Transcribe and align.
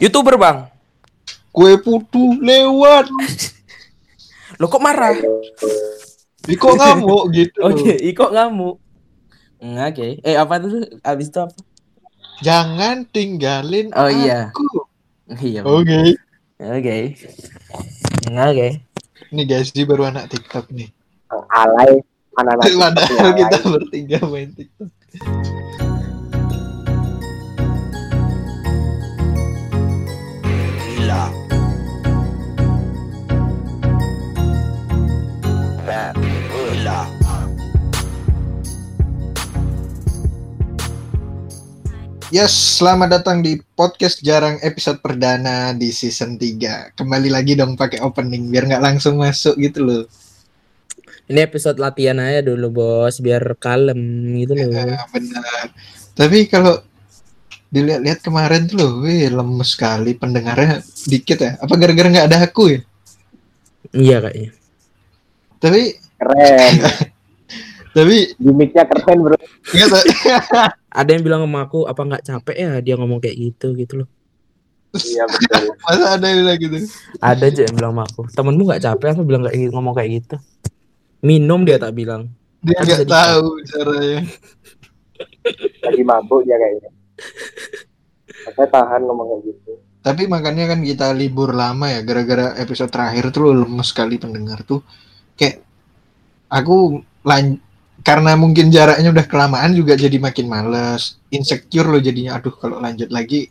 Youtuber 0.00 0.34
bang. 0.34 0.58
Kue 1.50 1.76
putu 1.76 2.38
lewat. 2.40 3.06
Lo 4.60 4.66
kok 4.66 4.80
marah? 4.80 5.12
Iko 6.44 6.68
ngamuk 6.72 7.24
gitu. 7.36 7.58
Oke, 7.62 7.92
Iko 8.00 8.30
ngamuk. 8.30 8.76
Oke. 9.60 10.18
Eh 10.20 10.34
apa 10.34 10.56
tuh? 10.56 10.88
Abis 11.02 11.28
itu 11.28 11.38
apa? 11.38 11.52
Jangan 12.40 13.04
tinggalin 13.04 13.92
Oh, 13.92 14.08
iya. 14.08 14.48
aku. 14.48 14.88
Iya. 15.36 15.60
Oke. 15.62 16.16
Oke. 16.56 16.96
Oke. 18.26 18.68
Nih 19.30 19.44
guys, 19.44 19.70
dia 19.70 19.84
baru 19.84 20.08
anak 20.08 20.32
TikTok 20.32 20.72
nih. 20.72 20.88
alay 21.46 22.00
anak-anak 22.34 22.66
Padahal 23.06 23.30
kita 23.36 23.58
bertiga 23.62 24.18
main 24.26 24.50
TikTok. 24.50 24.90
Yes, 42.30 42.78
selamat 42.78 43.10
datang 43.10 43.42
di 43.42 43.58
podcast 43.74 44.22
jarang 44.22 44.62
episode 44.62 45.02
perdana 45.02 45.74
di 45.74 45.90
season 45.90 46.38
3. 46.38 46.94
Kembali 46.94 47.26
lagi 47.26 47.58
dong 47.58 47.74
pakai 47.74 47.98
opening 48.06 48.46
biar 48.46 48.70
nggak 48.70 48.86
langsung 48.86 49.18
masuk 49.18 49.58
gitu 49.58 49.82
loh. 49.82 50.02
Ini 51.26 51.42
episode 51.42 51.82
latihan 51.82 52.22
aja 52.22 52.38
dulu 52.46 52.70
bos, 52.70 53.18
biar 53.18 53.42
kalem 53.58 53.98
gitu 54.46 54.54
loh. 54.54 54.62
Ya, 54.62 55.02
benar. 55.10 55.74
Tapi 56.14 56.46
kalau 56.46 56.78
dilihat-lihat 57.74 58.22
kemarin 58.22 58.70
tuh 58.70 58.78
loh, 58.78 59.02
wih, 59.02 59.26
lemes 59.26 59.74
sekali 59.74 60.14
pendengarnya 60.14 60.86
dikit 61.10 61.42
ya. 61.42 61.58
Apa 61.58 61.74
gara-gara 61.74 62.14
nggak 62.14 62.28
ada 62.30 62.46
aku 62.46 62.78
ya? 62.78 62.80
Iya 63.90 64.22
kayaknya. 64.22 64.50
Tapi 65.58 65.98
keren 66.14 66.74
tapi 67.90 68.32
gimmicknya 68.38 68.84
keren 68.86 69.18
bro 69.20 69.36
nggak 69.36 69.88
tahu. 69.94 70.04
Ada 70.90 71.10
yang 71.14 71.22
bilang 71.22 71.42
sama 71.46 71.60
aku, 71.66 71.86
apa 71.86 72.02
nggak 72.02 72.22
capek 72.26 72.56
ya 72.58 72.70
dia 72.82 72.94
ngomong 72.98 73.18
kayak 73.22 73.36
gitu 73.38 73.74
gitu 73.78 74.02
loh. 74.04 74.08
iya 75.06 75.22
betul 75.22 75.70
masa 75.86 76.18
ada 76.18 76.24
yang 76.26 76.38
bilang 76.42 76.58
gitu. 76.58 76.76
Ada 77.22 77.44
aja 77.46 77.60
yang 77.70 77.74
bilang 77.78 77.92
sama 77.94 78.02
aku. 78.10 78.22
Temenmu 78.34 78.62
nggak 78.66 78.82
capek 78.82 79.08
apa 79.14 79.22
bilang 79.22 79.42
kayak 79.46 79.58
gitu- 79.58 79.74
ngomong 79.74 79.94
kayak 79.94 80.10
gitu? 80.18 80.36
Minum 81.22 81.62
dia 81.62 81.78
tak 81.78 81.94
bilang. 81.94 82.30
Dia 82.62 82.78
nggak 82.82 83.06
tahu 83.06 83.46
caranya. 83.70 84.20
lagi 85.84 86.02
mabuk 86.04 86.44
ya 86.48 86.56
kayaknya 86.56 86.90
saya 88.56 88.68
tahan 88.72 89.04
ngomong 89.04 89.26
kayak 89.36 89.42
gitu 89.52 89.72
Tapi 90.00 90.24
makanya 90.24 90.64
kan 90.72 90.80
kita 90.80 91.12
libur 91.12 91.52
lama 91.52 91.92
ya 91.92 92.00
gara-gara 92.00 92.56
episode 92.56 92.88
terakhir 92.88 93.28
tuh 93.36 93.52
lemes 93.52 93.84
sekali 93.92 94.16
pendengar 94.16 94.64
tuh. 94.64 94.80
Kayak 95.36 95.60
aku 96.48 97.04
lan 97.20 97.60
karena 98.00 98.32
mungkin 98.34 98.68
jaraknya 98.68 99.10
udah 99.10 99.26
kelamaan 99.26 99.72
juga 99.72 99.92
jadi 99.94 100.16
makin 100.16 100.46
males, 100.46 101.20
insecure 101.28 101.86
lo 101.86 101.98
jadinya. 101.98 102.36
Aduh 102.36 102.52
kalau 102.52 102.80
lanjut 102.80 103.08
lagi 103.08 103.48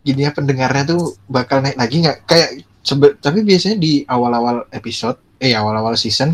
gini 0.00 0.24
ya 0.24 0.32
pendengarnya 0.32 0.84
tuh 0.88 1.12
bakal 1.26 1.60
naik 1.60 1.76
lagi 1.76 2.00
nggak 2.00 2.18
kayak 2.24 2.50
sebe- 2.80 3.20
tapi 3.20 3.44
biasanya 3.44 3.76
di 3.76 4.00
awal-awal 4.04 4.64
episode 4.70 5.20
eh 5.36 5.52
awal-awal 5.52 5.92
season 5.92 6.32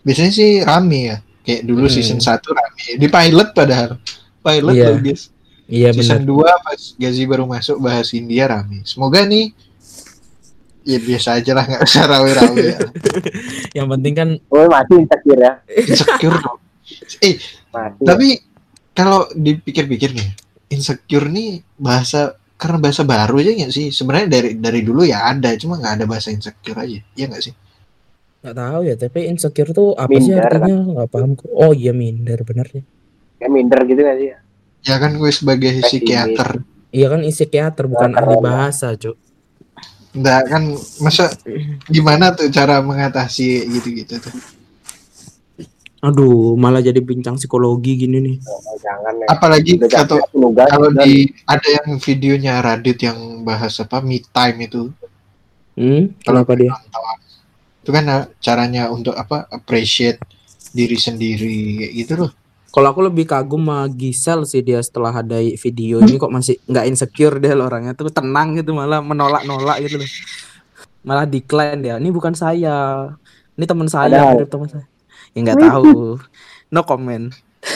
biasanya 0.00 0.32
sih 0.32 0.50
rame 0.62 1.00
ya. 1.04 1.16
Kayak 1.42 1.62
dulu 1.62 1.86
Hmm. 1.86 1.94
season 1.94 2.18
1 2.18 2.50
rame. 2.50 2.98
Di 2.98 3.06
pilot 3.06 3.48
padahal. 3.54 3.98
Pilot 4.42 4.74
Iya. 4.74 4.86
loh 4.90 4.98
guys 4.98 5.22
Iya 5.66 5.90
season 5.90 6.22
2 6.22 6.42
pas 6.42 6.80
Gazi 6.94 7.22
baru 7.26 7.46
masuk 7.46 7.78
bahas 7.78 8.10
India 8.12 8.46
rame. 8.46 8.82
Semoga 8.82 9.22
nih 9.22 9.50
ya 10.86 10.98
biasa 11.02 11.42
aja 11.42 11.50
lah 11.52 11.64
nggak 11.66 11.82
usah 11.82 12.04
rawe-rawe 12.06 12.62
ya. 12.62 12.78
Yang 13.82 13.86
penting 13.90 14.14
kan 14.14 14.28
oh 14.48 14.66
masih 14.70 15.02
insecure 15.02 15.40
ya 15.42 15.52
Insecure 15.66 16.38
dong. 16.38 16.58
Eh, 17.20 17.34
masih 17.74 18.04
tapi 18.06 18.28
kalau 18.94 19.26
dipikir-pikir 19.34 20.14
nih, 20.14 20.28
insecure 20.70 21.28
nih 21.28 21.60
bahasa 21.76 22.32
karena 22.56 22.80
bahasa 22.80 23.04
baru 23.04 23.36
aja 23.36 23.52
nggak 23.52 23.72
sih? 23.74 23.90
Sebenarnya 23.90 24.28
dari 24.30 24.50
dari 24.56 24.80
dulu 24.80 25.04
ya 25.04 25.28
ada, 25.28 25.52
cuma 25.58 25.76
nggak 25.76 26.00
ada 26.00 26.04
bahasa 26.06 26.30
insecure 26.30 26.78
aja. 26.78 27.02
Iya 27.12 27.26
nggak 27.28 27.42
sih? 27.42 27.54
nggak 28.40 28.56
tahu 28.56 28.80
ya. 28.86 28.94
Tapi 28.94 29.18
insecure 29.26 29.70
tuh 29.74 29.88
apa 29.92 30.14
sih 30.16 30.30
Minder, 30.30 30.46
artinya? 30.46 30.76
Nggak 30.86 31.08
paham. 31.10 31.30
kok. 31.34 31.50
Oh 31.50 31.74
iya 31.74 31.90
minder 31.90 32.38
bener 32.46 32.66
ya. 32.70 32.82
kayak 33.36 33.52
minder 33.52 33.80
gitu 33.84 34.00
gak 34.00 34.16
sih 34.16 34.28
Ya 34.80 34.96
kan 34.96 35.12
gue 35.18 35.28
sebagai 35.28 35.68
Pesimis. 35.76 35.88
psikiater. 35.90 36.48
Iya 36.88 37.06
kan 37.10 37.20
psikiater 37.26 37.84
bukan 37.84 38.10
Nggak 38.14 38.22
ahli 38.22 38.36
bahasa 38.38 38.94
cuk. 38.94 39.16
Nggak 40.16 40.40
kan 40.48 40.62
masa 40.98 41.28
gimana 41.86 42.32
tuh 42.32 42.48
cara 42.48 42.80
mengatasi 42.80 43.46
gitu-gitu 43.70 44.16
tuh? 44.16 44.32
Aduh 46.00 46.54
malah 46.54 46.80
jadi 46.80 47.00
bincang 47.00 47.36
psikologi 47.36 47.96
gini 47.98 48.20
nih. 48.20 48.36
oh, 48.40 48.76
jangan 48.78 49.12
ya 49.16 49.26
Apalagi 49.28 49.72
atau 49.82 50.20
kalau 50.30 50.88
dan 50.92 51.02
di 51.02 51.12
ada 51.44 51.68
yang 51.68 51.96
videonya 51.98 52.60
Radit 52.60 52.98
yang 53.00 53.18
bahas 53.42 53.76
apa 53.76 54.00
me 54.00 54.20
time 54.22 54.58
itu 54.62 54.82
Hmm, 55.76 56.08
kenapa 56.24 56.56
dia? 56.56 56.72
nonton. 56.72 57.16
itu 57.84 57.90
kan 57.92 58.04
uh, 58.08 58.24
caranya 58.40 58.88
untuk 58.88 59.12
apa 59.12 59.44
appreciate 59.46 60.16
diri 60.72 60.96
sendiri 60.96 61.92
gitu 61.92 62.16
loh 62.16 62.32
Kalau 62.76 62.92
aku 62.92 63.00
lebih 63.08 63.24
kagum 63.24 63.64
sama 63.64 63.88
Gisel 63.88 64.44
sih 64.44 64.60
dia 64.60 64.84
setelah 64.84 65.08
ada 65.08 65.40
video 65.40 66.04
ini 66.04 66.20
kok 66.20 66.28
masih 66.28 66.60
nggak 66.68 66.84
insecure 66.92 67.40
dia 67.40 67.56
loh 67.56 67.72
orangnya 67.72 67.96
tuh 67.96 68.12
tenang 68.12 68.52
gitu 68.52 68.76
malah 68.76 69.00
menolak-nolak 69.00 69.80
gitu 69.80 69.96
loh. 69.96 70.10
Malah 71.00 71.24
decline 71.24 71.80
dia. 71.80 71.96
Ini 71.96 72.12
bukan 72.12 72.36
saya. 72.36 73.08
Ini 73.56 73.64
teman 73.64 73.88
saya, 73.88 74.36
teman 74.44 74.68
saya. 74.68 74.84
Ya 75.32 75.40
nggak 75.40 75.56
tahu. 75.64 76.20
No 76.68 76.84
comment. 76.84 77.32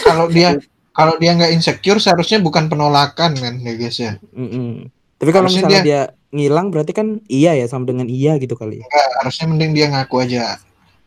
kalau 0.06 0.26
dia 0.30 0.58
kalau 0.94 1.14
dia 1.18 1.32
nggak 1.34 1.52
insecure 1.54 1.98
seharusnya 1.98 2.38
bukan 2.42 2.70
penolakan 2.70 3.34
kan 3.34 3.54
ya 3.58 3.72
guys 3.74 3.98
ya 3.98 4.12
Mm-mm. 4.34 4.90
Tapi 5.20 5.30
kalau 5.36 5.52
misalnya 5.52 5.82
dia... 5.84 6.02
ngilang 6.30 6.70
berarti 6.70 6.94
kan 6.94 7.18
iya 7.26 7.58
ya 7.58 7.66
sama 7.66 7.90
dengan 7.90 8.06
iya 8.06 8.38
gitu 8.38 8.54
kali. 8.54 8.80
ya. 8.80 8.86
Nggak, 8.86 9.08
harusnya 9.20 9.46
mending 9.50 9.72
dia 9.74 9.86
ngaku 9.90 10.16
aja 10.22 10.42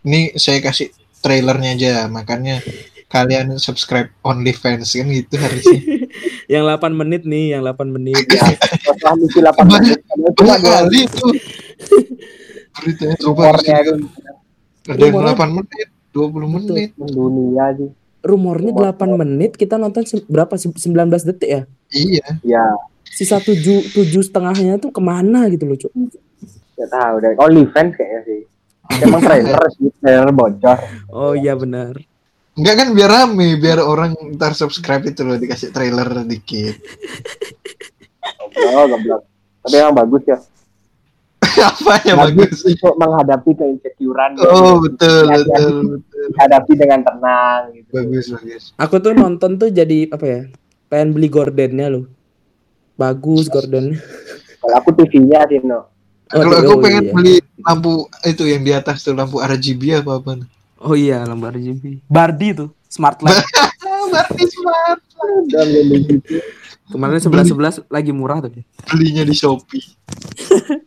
ini 0.04 0.36
saya 0.36 0.60
kasih 0.60 0.92
trailernya 1.24 1.80
aja 1.80 1.94
makanya 2.12 2.60
kalian 3.14 3.62
subscribe 3.62 4.10
OnlyFans 4.26 4.90
kan 4.90 5.06
gitu 5.06 5.36
harusnya. 5.38 5.80
Yang 6.54 6.64
8 6.76 6.92
menit 6.92 7.22
nih, 7.24 7.54
yang 7.54 7.62
8 7.64 7.88
menit. 7.88 8.26
setelah 8.26 9.14
misi 9.16 9.40
8 9.40 9.54
Banyak- 9.54 10.02
menit 10.02 10.34
dua 10.34 10.56
kali 10.58 11.00
itu. 11.06 11.28
Beritanya 12.74 13.16
rumornya 13.22 13.74
ada 13.80 13.94
yang 14.98 15.14
Rumornya- 15.14 15.38
8 15.38 15.54
menit 15.54 15.88
20 16.12 16.50
menit. 16.50 16.90
mendunia 16.94 17.66
sih 17.74 17.90
Rumornya 18.20 18.72
8 18.74 19.14
menit 19.14 19.52
kita 19.56 19.76
nonton 19.78 20.04
berapa? 20.26 20.56
Sih? 20.56 20.72
19 20.72 21.24
detik 21.24 21.50
ya? 21.50 21.62
iya. 21.92 22.28
Ya 22.42 22.66
Sisa 23.06 23.38
7 23.38 23.62
tujuh 23.94 24.22
setengahnya 24.22 24.82
tuh 24.82 24.90
ke 24.90 24.98
mana 24.98 25.46
gitu 25.48 25.70
loh, 25.70 25.78
Cuk. 25.78 25.94
ya 26.74 26.90
tahu 26.90 27.22
deh. 27.22 27.38
OnlyFans 27.38 27.94
kayaknya 27.94 28.20
sih. 28.26 28.42
Emang 29.06 29.22
trailer 29.22 29.60
trailer 30.02 30.32
bocor. 30.34 30.78
Oh 31.08 31.32
iya 31.34 31.54
benar. 31.54 31.94
Enggak 32.54 32.76
kan 32.78 32.88
biar 32.94 33.10
rame, 33.10 33.58
biar 33.58 33.82
orang 33.82 34.14
ntar 34.38 34.54
subscribe 34.54 35.02
itu 35.04 35.26
loh 35.26 35.36
dikasih 35.36 35.74
trailer 35.74 36.06
dikit. 36.24 36.78
goblok 38.54 38.88
goblok 38.90 39.22
tapi 39.64 39.76
emang 39.80 39.96
bagus 39.96 40.24
ya 40.28 40.38
Apa 41.70 42.02
yang 42.04 42.18
bagus? 42.18 42.66
untuk 42.66 42.96
menghadapi 42.98 43.52
keinsecurean 43.54 44.32
Oh 44.42 44.82
betul 44.82 45.26
Ya, 45.28 45.38
betul 45.40 45.76
betul. 45.98 46.26
hadapi 46.36 46.74
dengan 46.74 47.00
tenang 47.04 47.62
gitu 47.74 47.90
Bagus 47.94 48.26
bagus. 48.32 48.64
Aku 48.76 48.96
tuh 48.98 49.14
nonton 49.14 49.58
tuh 49.58 49.70
jadi 49.70 50.10
apa 50.10 50.26
ya? 50.26 50.42
Pengen 50.88 51.14
beli 51.14 51.30
gordennya 51.30 51.90
loh. 51.90 52.06
Bagus 52.96 53.50
gordennya. 53.50 53.98
kalau 54.58 54.76
aku 54.78 54.90
TV-nya 54.96 55.46
sih 55.46 55.60
no 55.62 55.90
Oh, 56.34 56.42
Kalau 56.42 56.56
aku 56.66 56.74
oh, 56.74 56.82
pengen 56.82 57.04
iya. 57.06 57.14
beli 57.14 57.36
lampu 57.62 57.94
itu 58.26 58.44
yang 58.50 58.66
di 58.66 58.74
atas 58.74 59.06
tuh 59.06 59.14
lampu 59.14 59.38
RGB 59.38 60.02
apa 60.02 60.18
apa. 60.18 60.32
Oh 60.84 60.94
iya, 60.94 61.24
lampu 61.24 61.48
RGB. 61.48 62.04
Bardi 62.06 62.52
tuh, 62.54 62.70
smart 62.86 63.24
lamp. 63.24 63.40
Ah, 63.56 63.72
berarti 64.12 64.44
smart. 64.46 65.00
gitu 65.96 66.38
Kemarin 66.92 67.18
sebelas 67.18 67.48
sebelas 67.48 67.76
lagi 67.88 68.12
murah 68.12 68.44
tuh. 68.44 68.52
Belinya 68.92 69.24
di 69.24 69.32
Shopee. 69.32 69.80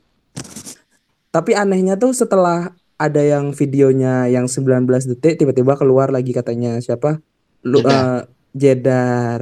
Tapi 1.35 1.53
anehnya 1.53 1.97
tuh 1.97 2.13
setelah 2.13 2.73
ada 2.97 3.21
yang 3.21 3.53
videonya 3.53 4.25
yang 4.27 4.49
19 4.49 4.85
detik 5.07 5.37
tiba-tiba 5.37 5.77
keluar 5.77 6.09
lagi 6.09 6.33
katanya 6.33 6.77
siapa? 6.79 7.21
Lu 7.61 7.81
Jedar. 7.81 7.93
eh, 7.93 8.21
Jedar. 8.53 9.41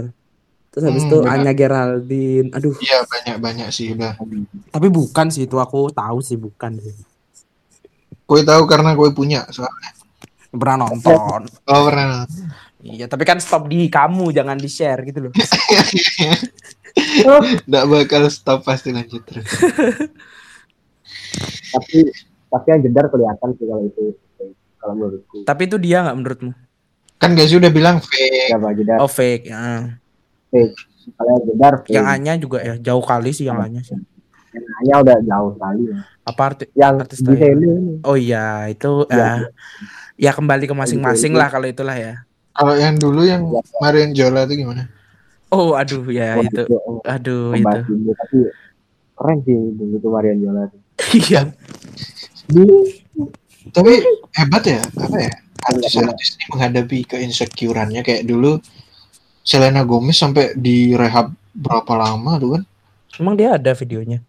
Terus 0.71 0.85
habis 0.85 1.03
Hmm, 1.03 1.11
itu 1.11 1.17
benar. 1.21 1.35
Anya 1.39 1.53
Geraldine. 1.55 2.49
Aduh, 2.51 2.75
Iya 2.79 2.99
banyak 3.05 3.37
banyak 3.39 3.69
sih 3.71 3.95
udah. 3.95 4.19
tapi 4.71 4.87
bukan 4.91 5.27
sih 5.31 5.47
itu 5.47 5.55
aku 5.55 5.91
tahu 5.91 6.19
sih 6.19 6.35
bukan. 6.35 6.79
Kue 8.27 8.43
tahu 8.43 8.63
karena 8.67 8.95
kue 8.95 9.11
punya 9.11 9.47
soalnya. 9.51 9.91
Pernah 10.55 10.87
nonton. 10.87 11.41
Oh 11.67 11.83
pernah. 11.85 12.25
Iya, 12.79 13.09
tapi 13.09 13.25
kan 13.25 13.39
stop 13.39 13.65
di 13.65 13.89
kamu, 13.89 14.29
jangan 14.31 14.55
di 14.55 14.69
share 14.69 15.01
gitu 15.03 15.19
loh. 15.23 15.33
Nggak 17.65 17.85
bakal 17.87 18.23
stop 18.29 18.63
pasti 18.63 18.91
lanjut 18.91 19.25
terus. 19.25 19.45
tapi 21.67 21.99
tapi 22.47 22.67
yang 22.69 22.81
jedar 22.83 23.05
kelihatan 23.09 23.49
sih 23.53 23.67
kalau 23.67 23.83
itu 23.83 24.03
kalau 24.77 24.95
menurutku 24.95 25.37
Tapi 25.43 25.63
itu 25.65 25.77
dia 25.77 26.05
nggak 26.05 26.17
menurutmu? 26.17 26.53
Kan 27.17 27.33
Gazi 27.33 27.57
udah 27.57 27.69
bilang 27.69 27.99
fake. 27.99 28.47
siapa 28.49 28.69
jedar 28.73 28.97
Oh 28.99 29.09
fake. 29.09 29.45
Ya. 29.45 29.97
kalau 31.11 31.31
yang 31.33 31.45
jedar 31.49 31.73
Yang 31.85 32.05
fake. 32.05 32.15
A-nya 32.15 32.33
juga 32.37 32.59
ya 32.61 32.75
jauh 32.79 33.03
kali 33.03 33.31
sih 33.33 33.45
yang 33.45 33.59
A-nya 33.59 33.81
sih. 33.81 33.97
yang 34.53 34.67
hanya 34.79 34.95
udah 35.01 35.17
jauh 35.21 35.51
sekali 35.53 35.83
ya. 35.85 35.99
Apa 36.25 36.43
arti? 36.47 36.65
yang 36.73 36.95
Artis 36.97 37.19
di 37.19 37.35
ini 37.35 37.99
Oh 38.03 38.15
iya 38.15 38.71
itu 38.71 39.03
Ya. 39.09 39.11
eh, 39.11 39.19
ya 39.19 39.33
kembali 40.33 40.65
ke 40.71 40.75
masing-masing 40.75 41.35
lah 41.35 41.51
kalau 41.51 41.67
itulah 41.67 41.95
ya. 41.99 42.23
Kalau 42.55 42.75
yang 42.79 42.95
dulu 42.95 43.27
yang 43.27 43.43
Marion 43.83 44.15
Jola 44.15 44.47
itu 44.47 44.63
gimana? 44.63 44.87
Oh 45.51 45.75
aduh 45.75 46.07
ya 46.11 46.39
Wah, 46.39 46.47
itu. 46.47 46.63
itu, 46.67 46.77
Aduh 47.07 47.55
itu. 47.55 47.67
tapi 48.15 48.39
keren 49.15 49.39
sih 49.47 49.59
dulu 49.75 49.95
tuh 49.99 50.11
Marian 50.11 50.39
Jola 50.39 50.63
Iya. 51.15 51.43
Tapi 53.75 53.93
hebat 54.37 54.63
ya, 54.69 54.83
apa 54.85 55.17
ya? 55.19 55.31
Artis-artis 55.65 56.37
ini 56.37 56.45
menghadapi 56.53 56.99
keinsecurannya 57.09 58.05
kayak 58.05 58.29
dulu 58.29 58.61
Selena 59.41 59.83
Gomez 59.83 60.21
sampai 60.21 60.53
di 60.55 60.93
rehab 60.93 61.33
berapa 61.57 61.93
lama 61.97 62.37
tuh 62.37 62.51
kan? 62.59 62.63
Emang 63.19 63.35
dia 63.35 63.57
ada 63.57 63.73
videonya? 63.73 64.21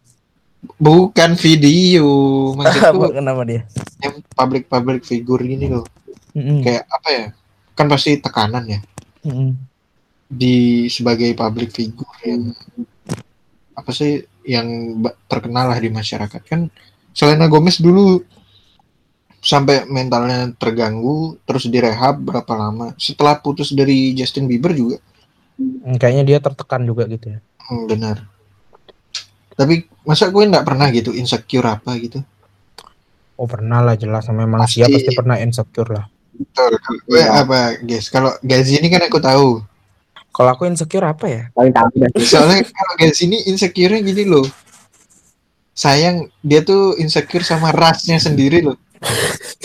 Bukan 0.75 1.31
video, 1.35 2.07
maksudku 2.57 3.11
Kenapa 3.11 3.43
dia? 3.43 3.63
yang 3.97 4.21
public-public 4.29 5.01
figure 5.01 5.41
gini 5.41 5.67
loh. 5.67 5.85
Mm-mm. 6.31 6.61
Kayak 6.61 6.83
apa 6.87 7.09
ya? 7.09 7.25
Kan 7.71 7.87
pasti 7.87 8.15
tekanan 8.15 8.63
ya 8.65 8.79
Mm-mm. 9.21 9.51
di 10.25 10.55
sebagai 10.87 11.31
public 11.31 11.69
figure 11.69 12.15
yang 12.23 12.55
apa 13.73 13.91
sih 13.91 14.19
yang 14.41 14.95
terkenal 15.25 15.67
lah 15.67 15.75
di 15.75 15.89
masyarakat 15.89 16.39
kan 16.41 16.71
Selena 17.11 17.45
Gomez 17.45 17.77
dulu 17.77 18.23
sampai 19.37 19.83
mentalnya 19.85 20.55
terganggu 20.55 21.35
terus 21.43 21.67
direhab 21.67 22.23
berapa 22.23 22.47
lama 22.51 22.95
setelah 22.95 23.37
putus 23.37 23.69
dari 23.71 24.13
Justin 24.13 24.45
Bieber 24.45 24.71
juga 24.71 24.97
Hmm, 25.55 25.95
Kayaknya 25.95 26.23
dia 26.25 26.37
tertekan 26.39 26.83
juga 26.83 27.07
gitu 27.07 27.31
ya. 27.31 27.39
Hmm, 27.61 27.87
benar 27.87 28.27
tapi 29.55 29.75
masa 30.01 30.27
gue 30.27 30.43
nggak 30.43 30.63
pernah 30.63 30.87
gitu 30.89 31.11
insecure 31.11 31.65
apa 31.65 31.95
gitu? 31.97 32.19
Oh 33.35 33.43
pernah 33.45 33.79
lah 33.79 33.95
jelas. 33.95 34.23
Sama 34.23 34.43
manusia 34.43 34.83
Pasti. 34.83 34.95
pasti 35.01 35.11
pernah 35.13 35.35
insecure 35.37 35.89
lah. 35.89 36.05
betul. 36.31 36.71
Gue 37.05 37.19
Iya. 37.19 37.41
apa 37.41 37.59
guys 37.79 38.07
kalau 38.07 38.35
Gazi 38.39 38.75
ini 38.75 38.87
kan 38.87 39.01
aku 39.01 39.17
tahu. 39.17 39.63
Kalau 40.29 40.49
aku 40.51 40.63
insecure 40.65 41.03
apa 41.03 41.25
ya? 41.25 41.43
paling 41.51 41.71
tahu 41.71 41.89
dah. 41.95 42.09
Soalnya 42.17 42.63
kalau 42.65 42.93
Gazi 42.97 43.25
ini 43.25 43.43
insecure 43.45 43.95
gini 43.97 44.23
loh. 44.23 44.43
Sayang 45.71 46.27
dia 46.39 46.59
tuh 46.59 46.95
insecure 46.95 47.39
sama 47.41 47.71
rasnya 47.71 48.15
sendiri 48.17 48.59
loh. 48.61 48.75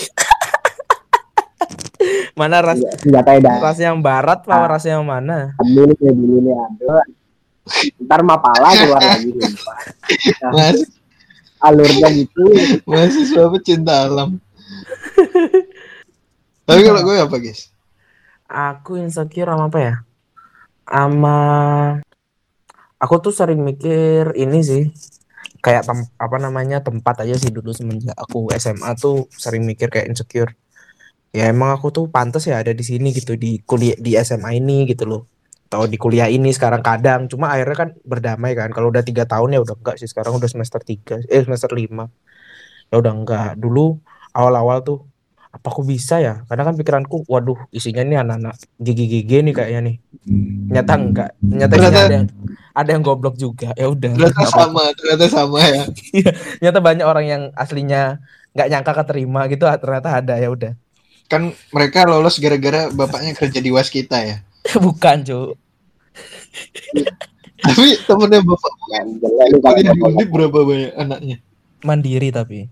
Mana 2.32 2.64
ras 2.64 2.78
Iya, 2.78 2.90
senjata 2.96 3.30
dah 3.36 3.56
ras 3.60 3.76
yang 3.76 4.00
barat 4.00 4.40
apa 4.42 4.66
ras 4.66 4.84
yang 4.84 5.04
mana? 5.04 5.52
dulu 5.60 5.92
nih 5.92 6.08
dulu 6.10 6.36
nih 6.40 6.54
ntar 8.04 8.20
mapala 8.22 8.74
keluar 8.76 9.02
lagi 9.02 9.30
mas 10.54 10.78
alurnya 11.60 12.08
gitu 12.12 12.44
mahasiswa 12.88 13.44
pecinta 13.54 14.08
alam 14.08 14.36
tapi 16.64 16.80
kalau 16.86 17.00
gue 17.02 17.16
apa 17.18 17.36
guys 17.40 17.70
Aku 18.50 18.98
insecure 18.98 19.46
sama 19.46 19.70
apa 19.70 19.78
ya? 19.78 19.94
Sama 20.82 21.38
aku 22.98 23.14
tuh 23.22 23.30
sering 23.30 23.62
mikir 23.62 24.34
ini 24.34 24.58
sih 24.58 24.84
kayak 25.62 25.86
tem- 25.86 26.10
apa 26.18 26.36
namanya 26.42 26.82
tempat 26.82 27.22
aja 27.22 27.38
sih 27.38 27.54
dulu 27.54 27.70
semenjak 27.70 28.10
aku 28.18 28.50
SMA 28.58 28.98
tuh 28.98 29.30
sering 29.38 29.62
mikir 29.62 29.86
kayak 29.86 30.10
insecure. 30.10 30.50
Ya 31.30 31.46
emang 31.46 31.70
aku 31.78 31.94
tuh 31.94 32.04
pantas 32.10 32.50
ya 32.50 32.58
ada 32.58 32.74
di 32.74 32.82
sini 32.82 33.14
gitu 33.14 33.38
di 33.38 33.62
kuliah 33.62 33.94
di 33.94 34.18
SMA 34.18 34.58
ini 34.58 34.82
gitu 34.90 35.06
loh. 35.06 35.22
Atau 35.70 35.86
di 35.86 35.94
kuliah 35.94 36.26
ini 36.26 36.50
sekarang 36.50 36.82
kadang 36.82 37.30
cuma 37.30 37.54
akhirnya 37.54 37.76
kan 37.78 37.88
berdamai 38.02 38.58
kan. 38.58 38.74
Kalau 38.74 38.90
udah 38.90 39.06
tiga 39.06 39.22
tahun 39.22 39.54
ya 39.54 39.62
udah 39.62 39.78
enggak 39.78 40.02
sih 40.02 40.10
sekarang 40.10 40.34
udah 40.34 40.50
semester 40.50 40.82
tiga 40.82 41.22
eh 41.30 41.46
semester 41.46 41.70
lima 41.70 42.10
ya 42.90 42.98
udah 42.98 43.12
enggak. 43.14 43.50
Dulu 43.54 43.94
awal-awal 44.34 44.82
tuh 44.82 45.06
apa 45.46 45.70
aku 45.70 45.86
bisa 45.86 46.18
ya? 46.18 46.42
Karena 46.50 46.66
kan 46.66 46.74
pikiranku 46.74 47.22
waduh 47.30 47.54
isinya 47.70 48.02
nih 48.02 48.18
anak-anak 48.18 48.58
gigi-gigi 48.82 49.46
nih 49.46 49.54
kayaknya 49.54 49.80
nih. 49.86 49.96
Nyata 50.74 50.92
enggak. 50.98 51.30
Nyata 51.38 51.70
Ternyata- 51.78 52.02
ada 52.02 52.14
yang 52.18 52.26
ada 52.74 52.90
yang 52.90 53.02
goblok 53.06 53.38
juga. 53.38 53.70
Ya 53.78 53.86
udah. 53.86 54.10
ternyata 54.10 54.50
sama 54.50 54.90
ternyata 54.98 55.26
sama 55.30 55.62
ya 55.62 55.86
Ternyata 56.58 56.78
banyak 56.82 57.06
orang 57.06 57.26
yang 57.30 57.42
aslinya 57.54 58.18
nggak 58.58 58.66
nyangka 58.66 58.92
keterima 59.06 59.46
gitu 59.46 59.70
ah, 59.70 59.78
ternyata 59.78 60.18
ada 60.18 60.34
ya 60.34 60.50
udah. 60.50 60.74
kan 61.30 61.54
mereka 61.70 62.10
lolos 62.10 62.42
gara-gara 62.42 62.90
bapaknya 62.90 63.38
kerja 63.38 63.62
di 63.62 63.70
waskita 63.70 64.18
ya 64.18 64.42
Bukan, 64.82 65.22
Cuk. 65.22 65.59
tapi 67.60 67.86
temennya 68.02 68.40
bapak 68.40 68.72
kuliah 68.74 69.02
di. 69.04 70.00
Undip 70.00 70.28
berapa 70.28 70.58
banyak 70.60 70.90
anaknya 70.94 71.36
Mandiri 71.80 72.28
tapi. 72.30 72.68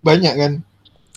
banyak 0.00 0.34
kan 0.34 0.52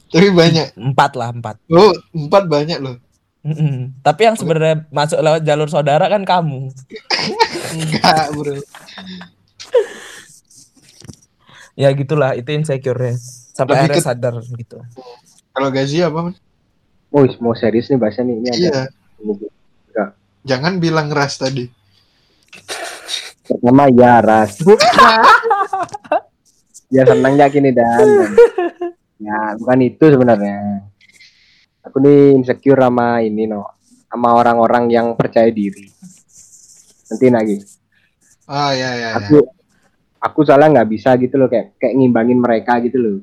tapi 0.07 0.29
banyak 0.29 0.73
Empat 0.75 1.11
lah, 1.13 1.29
empat. 1.29 1.57
oh 1.67 1.89
empat 2.11 2.45
banyak 2.45 2.79
loh 2.79 2.97
Mm-mm. 3.41 4.01
Tapi 4.01 4.25
yang 4.25 4.33
sebenarnya 4.33 4.89
masuk 4.89 5.19
lewat 5.19 5.41
jalur 5.41 5.69
saudara 5.69 6.05
kan 6.07 6.21
kamu. 6.21 6.73
enggak 7.71 8.25
bro 8.31 8.57
Ya 11.75 11.91
gitulah, 11.91 12.33
itu 12.33 12.47
insecure-nya. 12.49 13.19
Sampai 13.51 13.75
Lebih 13.77 13.81
akhirnya 13.85 13.99
ke- 13.99 14.07
sadar 14.07 14.33
gitu. 14.39 14.79
kalau 15.51 15.69
gaji 15.69 15.97
apa 16.01 16.19
man? 16.21 16.33
Oh, 17.09 17.23
mau 17.37 17.53
serius 17.53 17.87
nih 17.87 17.95
bahasa 17.95 18.19
nih 18.19 18.35
ini 18.35 18.47
ada 18.49 18.57
iya. 18.57 18.81
Jangan 20.45 20.77
bilang 20.77 21.09
ras 21.09 21.41
tadi. 21.41 21.65
Pertama 23.45 23.89
ya 23.89 24.21
ras. 24.21 24.61
Ya 26.93 27.01
senang 27.03 27.33
ya 27.35 27.49
gini 27.49 27.73
dan. 27.73 28.31
Ya 29.17 29.57
bukan 29.57 29.79
itu 29.81 30.05
sebenarnya. 30.05 30.85
Aku 31.81 31.97
nih 31.97 32.37
insecure 32.37 32.77
sama 32.77 33.25
ini 33.25 33.49
no. 33.49 33.65
Sama 34.05 34.37
orang-orang 34.37 34.87
yang 34.93 35.17
percaya 35.17 35.49
diri. 35.49 35.89
Nanti 37.09 37.25
lagi. 37.33 37.57
Oh 38.45 38.69
ya 38.69 38.89
ya, 38.93 39.09
ya. 39.09 39.09
aku 39.17 39.41
aku 40.21 40.39
soalnya 40.45 40.79
nggak 40.81 40.89
bisa 40.93 41.17
gitu 41.17 41.41
loh 41.41 41.49
kayak 41.49 41.73
kayak 41.81 41.97
ngimbangin 41.97 42.37
mereka 42.37 42.77
gitu 42.85 42.97
loh. 43.01 43.17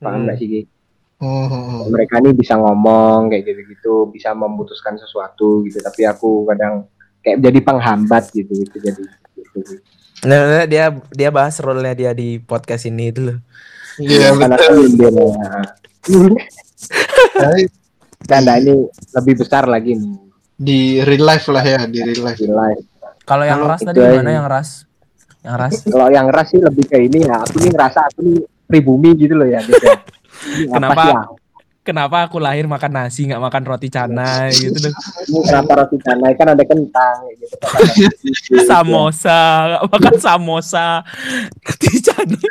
Paham 0.00 0.24
Hmm. 0.24 0.24
nggak 0.26 0.36
sih 0.40 0.64
Oh, 1.22 1.46
oh, 1.46 1.54
oh. 1.54 1.80
mereka 1.86 2.18
ini 2.18 2.34
bisa 2.34 2.58
ngomong 2.58 3.30
kayak 3.30 3.46
gitu-gitu 3.46 4.10
bisa 4.10 4.34
memutuskan 4.34 4.98
sesuatu 4.98 5.62
gitu 5.62 5.78
tapi 5.78 6.02
aku 6.02 6.42
kadang 6.50 6.90
kayak 7.22 7.38
jadi 7.38 7.58
penghambat 7.62 8.34
gitu 8.34 8.50
gitu 8.58 8.76
jadi 8.82 9.02
gitu. 9.38 9.78
Nah, 10.26 10.38
nah, 10.42 10.64
dia 10.66 10.90
dia 11.14 11.30
bahas 11.30 11.62
role-nya 11.62 11.94
dia 11.94 12.10
di 12.10 12.42
podcast 12.42 12.90
ini 12.90 13.14
itu 13.14 13.22
loh. 13.22 13.38
iya 14.02 14.34
karena 14.34 14.58
betul 14.58 16.34
kan 18.26 18.42
nah, 18.42 18.58
ini 18.58 18.90
lebih 19.14 19.34
besar 19.46 19.70
lagi 19.70 19.94
nih 19.94 20.14
di 20.58 20.80
real 21.06 21.22
life 21.26 21.46
lah 21.50 21.62
ya 21.62 21.86
di 21.86 22.02
real 22.02 22.22
life 22.22 22.38
di 22.38 22.50
live 22.50 22.82
Kalau 23.22 23.46
yang 23.46 23.62
ras 23.62 23.78
tadi 23.86 24.02
gimana 24.02 24.30
yang 24.34 24.48
ras? 24.50 24.82
Yang 25.46 25.56
ras. 25.58 25.74
kalau 25.86 26.08
yang 26.10 26.26
ras 26.26 26.50
sih 26.50 26.58
lebih 26.58 26.90
ke 26.90 26.98
ini 26.98 27.22
ya 27.30 27.38
aku 27.38 27.62
nih 27.62 27.70
ngerasa 27.70 28.10
aku 28.10 28.18
nih 28.26 28.38
pribumi 28.66 29.14
gitu 29.14 29.38
loh 29.38 29.46
ya 29.46 29.62
gitu 29.62 29.86
Kenapa? 30.68 31.02
ya? 31.08 31.22
Kenapa 31.82 32.30
aku 32.30 32.38
lahir 32.38 32.70
makan 32.70 32.94
nasi 32.94 33.26
nggak 33.26 33.42
makan 33.42 33.62
roti 33.66 33.90
canai 33.90 34.54
gitu 34.54 34.86
loh. 34.86 34.94
ini 35.26 35.38
kenapa 35.42 35.82
roti 35.82 35.98
canai 35.98 36.30
kan 36.38 36.54
ada 36.54 36.62
kentang 36.62 37.26
gitu 37.42 37.58
Samosa, 38.70 39.42
nggak 39.66 39.82
makan 39.90 40.14
samosa. 40.22 41.02
Roti 41.58 41.90
canai. 41.98 42.46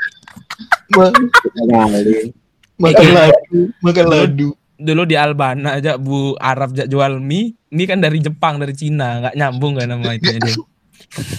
Makan 2.76 3.08
ladu 3.14 3.60
makan 3.80 4.06
ladu 4.10 4.50
Dulu 4.82 5.06
di 5.06 5.14
Albana 5.14 5.78
aja 5.78 5.94
Bu 5.96 6.34
Arab 6.36 6.74
jual 6.74 7.22
mie, 7.22 7.54
mie 7.70 7.86
kan 7.86 8.02
dari 8.02 8.18
Jepang, 8.18 8.58
dari 8.58 8.74
Cina, 8.74 9.22
nggak 9.22 9.36
nyambung 9.38 9.78
kan 9.78 9.86
nama 9.94 10.18
itu 10.18 10.28
dia. 10.42 10.58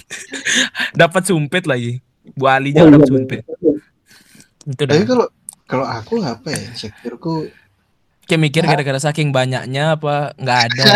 dapat 1.03 1.27
sumpit 1.27 1.67
lagi. 1.67 1.99
Bu 2.39 2.47
Ali 2.47 2.71
Oh, 2.73 2.87
juga 2.87 2.87
iya, 2.87 2.93
dapat 2.95 3.03
bener. 3.03 3.11
sumpit. 3.11 3.41
Itu 4.63 4.83
tapi 4.87 4.95
dah. 4.95 5.07
kalau 5.11 5.27
kalau 5.73 5.89
aku 5.89 6.21
apa 6.21 6.53
ya 6.53 6.61
insecureku 6.69 7.49
Kayak 8.29 8.41
mikir 8.45 8.63
gara-gara 8.63 9.01
saking 9.03 9.35
banyaknya 9.35 9.99
apa 9.99 10.31
nggak 10.37 10.59
ada. 10.69 10.85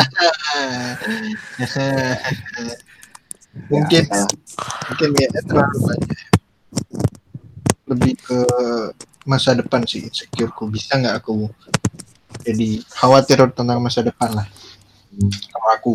mungkin 3.73 4.05
Ya, 4.05 4.21
mungkin 4.93 5.09
ya 5.17 5.29
terlalu 5.43 5.77
banyak 5.81 6.19
lebih 7.87 8.19
ke 8.21 8.41
masa 9.25 9.57
depan 9.57 9.81
sih 9.89 10.05
insecureku. 10.07 10.69
Bisa 10.71 11.01
nggak 11.01 11.25
aku 11.25 11.49
jadi 12.45 12.85
khawatir 12.95 13.43
tentang 13.57 13.81
masa 13.81 14.05
depan 14.05 14.37
lah? 14.37 14.47
Kalau 15.51 15.69
aku. 15.73 15.95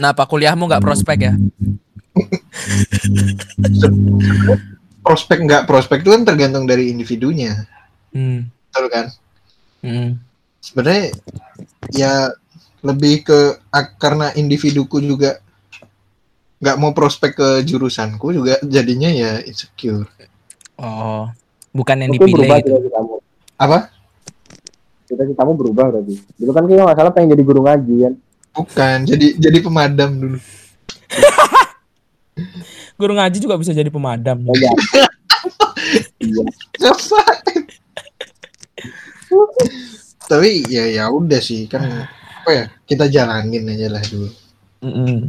Nah, 0.00 0.16
apa 0.16 0.24
kuliahmu 0.24 0.64
nggak 0.66 0.82
prospek 0.82 1.30
ya? 1.30 1.34
prospek 5.06 5.38
nggak 5.46 5.62
prospek 5.68 6.02
itu 6.02 6.10
kan 6.10 6.26
tergantung 6.26 6.66
dari 6.66 6.90
individunya 6.90 7.68
Hmm. 8.10 8.50
betul 8.66 8.86
kan 8.88 9.06
Hmm. 9.80 10.20
sebenarnya 10.58 11.16
ya 11.90 12.28
lebih 12.80 13.22
ke 13.22 13.38
karena 13.96 14.32
individuku 14.34 14.98
juga 14.98 15.40
nggak 16.56 16.76
mau 16.76 16.92
prospek 16.92 17.32
ke 17.32 17.48
jurusanku 17.62 18.30
juga 18.30 18.60
jadinya 18.62 19.08
ya 19.08 19.40
insecure 19.40 20.04
Oh, 20.76 21.28
bukan 21.70 21.96
yang 21.98 22.08
Mungkin 22.08 22.24
dipilih 22.24 22.36
berubah 22.40 22.56
gitu. 22.58 22.68
cita-citamu. 22.72 23.14
apa 23.54 23.78
Cita-citamu 25.04 25.52
berubah 25.52 25.84
berarti. 25.88 26.14
Dulu 26.34 26.50
kan 26.50 26.64
kita 26.64 26.82
masalah 26.82 27.10
pengen 27.10 27.28
jadi 27.30 27.42
guru 27.42 27.60
ngaji 27.62 27.94
kan. 28.00 28.14
bukan 28.50 28.96
jadi 29.04 29.26
jadi 29.36 29.58
pemadam 29.60 30.10
dulu 30.12 30.38
Guru 32.96 33.12
ngaji 33.14 33.38
juga 33.38 33.56
bisa 33.56 33.70
jadi 33.70 33.88
pemadam. 33.88 34.40
Ya, 34.40 34.52
ya. 34.52 34.72
Iya. 36.18 36.42
Ngapain? 36.80 37.60
Tapi 40.30 40.62
ya 40.70 40.86
ya 40.86 41.04
udah 41.10 41.40
sih 41.42 41.66
kan 41.66 42.06
apa 42.40 42.50
ya 42.50 42.64
kita 42.86 43.10
jalanin 43.10 43.66
aja 43.70 43.88
lah 43.90 44.02
dulu 44.04 44.30
Mm-mm. 44.80 45.28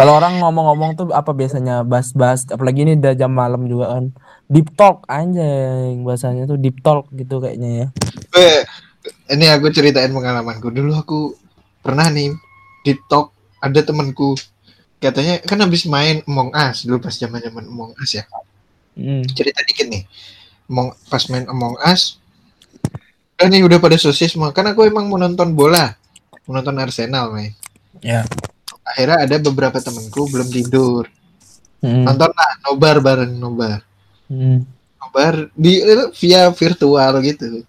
Kalau 0.00 0.16
orang 0.16 0.40
ngomong-ngomong 0.40 0.96
tuh 0.96 1.06
apa 1.12 1.36
biasanya 1.36 1.84
bahas-bahas 1.84 2.48
apalagi 2.48 2.80
ini 2.80 2.96
udah 2.96 3.12
jam 3.12 3.28
malam 3.28 3.68
juga 3.68 3.92
kan. 3.92 4.08
Deep 4.48 4.72
talk 4.72 5.04
anjing 5.04 6.00
bahasanya 6.00 6.48
tuh 6.48 6.56
deep 6.56 6.80
talk 6.80 7.04
gitu 7.12 7.36
kayaknya 7.44 7.70
ya. 7.84 7.86
Eh, 8.40 8.64
ini 9.30 9.46
aku 9.52 9.70
ceritain 9.70 10.10
pengalamanku 10.10 10.70
dulu 10.70 10.96
aku 10.96 11.18
pernah 11.82 12.08
nih 12.10 12.34
di 12.82 12.92
talk 13.06 13.30
ada 13.62 13.78
temanku 13.82 14.34
katanya 14.98 15.42
kan 15.44 15.60
habis 15.62 15.86
main 15.86 16.22
Among 16.26 16.50
Us 16.54 16.86
dulu 16.86 17.02
pas 17.02 17.14
zaman 17.14 17.42
zaman 17.42 17.64
Among 17.68 17.92
Us 18.00 18.16
ya 18.16 18.24
Mm. 18.96 19.28
cerita 19.36 19.60
dikit 19.60 19.92
nih 19.92 20.08
Among, 20.72 20.96
pas 21.12 21.20
main 21.28 21.44
Among 21.52 21.76
Us 21.84 22.16
kan 23.36 23.52
nih 23.52 23.62
udah 23.62 23.78
pada 23.78 24.00
sosis 24.00 24.32
semua 24.32 24.50
kan 24.50 24.64
aku 24.66 24.88
emang 24.88 25.06
mau 25.06 25.20
nonton 25.20 25.52
bola. 25.52 25.92
Mau 26.48 26.56
nonton 26.56 26.76
Arsenal 26.80 27.32
main 27.32 27.52
Ya. 28.04 28.22
akhirnya 28.86 29.24
ada 29.24 29.36
beberapa 29.40 29.78
temanku 29.80 30.28
belum 30.30 30.48
tidur. 30.52 31.08
Mm. 31.84 32.08
nonton 32.08 32.30
lah 32.32 32.50
nobar 32.64 32.96
bareng 33.04 33.32
nobar. 33.36 33.84
Mm. 34.32 34.64
nobar 35.00 35.52
di 35.52 35.84
via 36.16 36.48
virtual 36.50 37.12
gitu. 37.22 37.64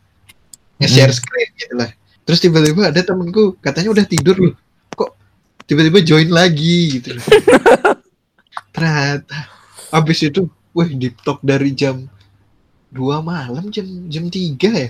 Nge-share 0.80 1.14
screen 1.14 1.50
gitu 1.58 1.74
lah. 1.76 1.92
Terus 2.24 2.40
tiba-tiba 2.44 2.92
ada 2.92 3.02
temenku 3.04 3.56
katanya 3.60 3.92
udah 3.92 4.06
tidur 4.08 4.36
loh. 4.36 4.56
Kok 4.94 5.12
tiba-tiba 5.68 6.00
join 6.00 6.32
lagi 6.32 6.98
gitu 6.98 7.20
ternyata 8.74 9.38
habis 9.92 10.24
itu 10.24 10.48
wah 10.72 10.88
talk 11.28 11.44
dari 11.44 11.76
jam 11.76 12.08
2 12.96 13.04
malam 13.20 13.68
jam 13.68 13.84
jam 14.08 14.32
3 14.32 14.56
ya 14.56 14.90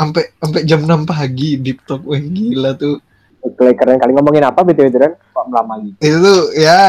sampai 0.00 0.32
sampai 0.34 0.60
jam 0.64 0.80
6 0.80 1.04
pagi 1.04 1.56
deep 1.56 1.84
talk 1.84 2.00
wah 2.02 2.16
gila 2.16 2.72
tuh 2.74 2.96
Kali 3.40 3.72
keren 3.72 3.96
kali 3.96 4.12
ngomongin 4.12 4.44
apa 4.44 4.60
BTW 4.62 4.86
itu 4.86 4.98
kan? 4.98 5.12
Kok 5.30 5.48
lama 5.50 5.74
gitu. 5.80 5.96
itu 5.98 6.16
tuh 6.18 6.40
ya 6.54 6.80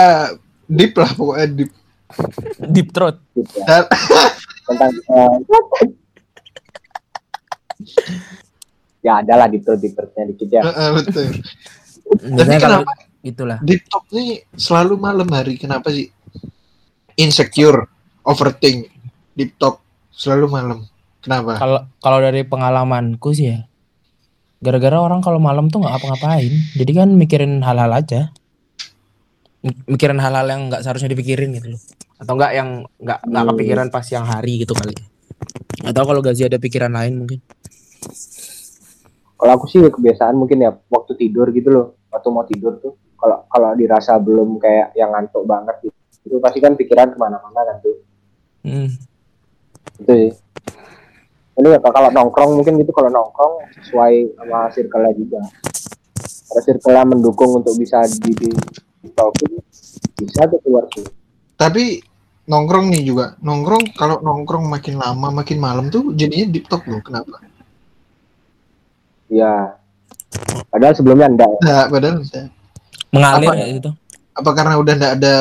deep 0.65 0.93
lah 0.93 1.11
pokoknya 1.11 1.47
deep 1.49 1.71
Deep 2.61 2.87
throat. 2.89 3.23
gitu 3.33 3.55
ya. 3.57 3.65
Dan- 3.65 3.87
Tentang 4.67 4.91
eh, 4.91 5.35
Ya 9.01 9.17
ada 9.17 9.33
lah 9.35 9.47
di 9.47 9.57
di 9.57 9.89
perutnya 9.89 10.23
dikit 10.25 10.49
ya. 10.49 10.61
Heeh, 10.61 10.89
betul 10.93 11.25
Biasanya 12.11 12.59
kalau 12.59 12.79
kenapa? 12.83 12.93
itulah. 13.21 13.57
deep 13.61 13.87
talk 13.87 14.05
nih 14.09 14.29
selalu 14.51 14.93
malam 14.95 15.27
hari 15.27 15.55
kenapa 15.55 15.87
sih 15.89 16.11
insecure 17.15 17.87
overthink 18.21 18.91
deep 19.31 19.55
talk 19.55 19.79
selalu 20.11 20.45
malam 20.51 20.79
kenapa 21.21 21.57
Kalau 21.57 21.79
kalau 22.01 22.19
dari 22.19 22.41
pengalamanku 22.43 23.31
sih 23.31 23.53
ya. 23.53 23.59
Gara-gara 24.61 25.01
orang 25.01 25.25
kalau 25.25 25.41
malam 25.41 25.73
tuh 25.73 25.81
nggak 25.81 25.95
apa-ngapain. 25.97 26.53
Jadi 26.77 26.91
kan 26.93 27.09
mikirin 27.17 27.65
hal-hal 27.65 27.89
aja. 27.89 28.29
Mik- 29.61 29.85
Mikirin 29.89 30.21
hal-hal 30.21 30.45
yang 30.45 30.69
nggak 30.69 30.81
seharusnya 30.85 31.09
dipikirin 31.09 31.53
gitu 31.57 31.73
loh. 31.73 31.81
Atau 32.21 32.37
enggak 32.37 32.53
yang 32.53 32.69
nggak 33.01 33.19
nggak 33.25 33.45
kepikiran 33.53 33.87
pas 33.89 34.05
siang 34.05 34.25
hari 34.25 34.61
gitu 34.61 34.77
kali. 34.77 34.93
Atau 35.81 36.05
kalau 36.05 36.21
Gazi 36.21 36.45
ada 36.45 36.61
pikiran 36.61 36.93
lain 36.93 37.25
mungkin. 37.25 37.41
Kalau 39.33 39.51
aku 39.57 39.65
sih 39.65 39.81
kebiasaan 39.81 40.37
mungkin 40.37 40.61
ya 40.61 40.69
waktu 40.89 41.17
tidur 41.17 41.49
gitu 41.49 41.69
loh. 41.73 41.87
Waktu 42.13 42.27
mau 42.29 42.45
tidur 42.45 42.77
tuh 42.77 42.93
kalau 43.17 43.49
kalau 43.49 43.73
dirasa 43.73 44.21
belum 44.21 44.61
kayak 44.61 44.93
yang 44.93 45.09
ngantuk 45.09 45.41
banget 45.49 45.73
gitu. 45.81 45.97
Itu 46.21 46.37
pasti 46.37 46.61
kan 46.61 46.77
pikiran 46.77 47.13
ke 47.13 47.17
mana-mana 47.17 47.65
kan 47.65 47.77
tuh. 47.81 47.97
Hmm. 48.61 48.89
Itu 50.05 50.13
sih. 50.13 50.31
Ini 51.61 51.67
ya 51.71 51.79
kalau 51.79 52.09
nongkrong 52.09 52.57
mungkin 52.57 52.81
gitu 52.81 52.89
kalau 52.89 53.07
nongkrong 53.07 53.53
sesuai 53.77 54.13
sama 54.33 54.59
circle 54.73 55.05
juga. 55.13 55.41
Kalau 56.49 56.61
circle 56.65 57.01
mendukung 57.05 57.51
untuk 57.61 57.77
bisa 57.77 58.01
di, 58.17 58.33
di, 58.33 58.49
di 58.97 59.09
talking, 59.13 59.61
bisa 60.17 60.41
tuh 60.45 60.57
keluar 60.59 60.89
sih. 60.89 61.05
tapi 61.53 62.01
nongkrong 62.43 62.89
nih 62.89 63.05
juga 63.05 63.37
nongkrong 63.37 63.93
kalau 63.93 64.17
nongkrong 64.19 64.65
makin 64.65 64.97
lama 64.97 65.29
makin 65.31 65.61
malam 65.61 65.87
tuh 65.87 66.09
jadinya 66.11 66.49
deep 66.49 66.65
talk 66.65 66.81
loh 66.89 66.97
kenapa 66.99 67.37
Iya. 69.29 69.77
Padahal 70.67 70.93
sebelumnya 70.93 71.27
enggak 71.29 71.47
ya. 71.47 71.59
nah, 71.61 71.83
padahal 71.87 72.15
enggak. 72.19 72.45
Mengalir 73.11 73.47
Apa- 73.47 73.55
ya 73.55 73.65
gitu. 73.71 73.89
apa 74.31 74.49
karena 74.51 74.73
udah 74.75 74.93
enggak 74.95 75.13
ada 75.19 75.35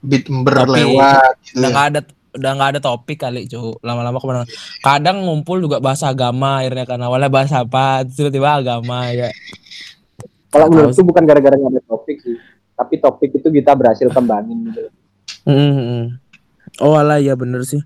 beat 0.00 0.24
ember 0.26 0.54
lewat 0.64 1.34
gitu 1.44 1.58
Udah 1.60 1.70
ya? 1.70 1.82
ada 1.90 2.00
udah 2.36 2.50
nggak 2.52 2.70
ada 2.70 2.80
topik 2.80 3.18
kali 3.18 3.44
cu 3.44 3.80
lama-lama 3.80 4.16
ke 4.16 4.26
mana 4.26 4.44
kadang 4.78 5.20
ngumpul 5.20 5.58
juga 5.58 5.76
bahas 5.76 6.00
agama 6.00 6.60
akhirnya 6.60 6.84
kan 6.84 7.00
awalnya 7.00 7.26
bahas 7.26 7.50
apa 7.50 8.04
tiba-tiba 8.04 8.56
agama 8.56 9.08
ya 9.08 9.32
Kalau 10.46 10.68
menurutku 10.68 11.02
bukan 11.02 11.24
gara-gara 11.24 11.52
nggak 11.52 11.68
ada 11.70 11.82
topik 11.84 12.16
sih. 12.18 12.36
Tapi 12.72 12.96
topik 12.96 13.30
itu 13.34 13.48
kita 13.50 13.72
berhasil 13.72 14.08
kembangin 14.08 14.68
gitu. 14.68 14.88
Mm-mm. 15.44 16.16
oh 16.78 16.94
alah 16.94 17.16
ya 17.16 17.32
bener 17.32 17.60
sih 17.62 17.80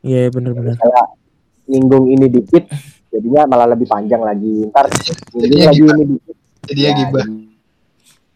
iya 0.00 0.26
bener-bener 0.28 0.74
Kayak 0.74 1.06
nyinggung 1.64 2.06
ini 2.08 2.26
dikit, 2.26 2.66
jadinya 3.08 3.46
malah 3.46 3.70
lebih 3.70 3.86
panjang 3.86 4.18
lagi. 4.18 4.66
Ntar 4.68 4.86
nyinggung 4.86 5.38
Jadinya 5.38 5.64
lagi 5.64 5.78
gibah. 5.78 5.94
ini 5.94 6.04
dikit. 6.08 6.36
jadinya 6.62 6.82
ya, 6.84 6.96
gibah 6.96 7.24
jadi- 7.24 7.50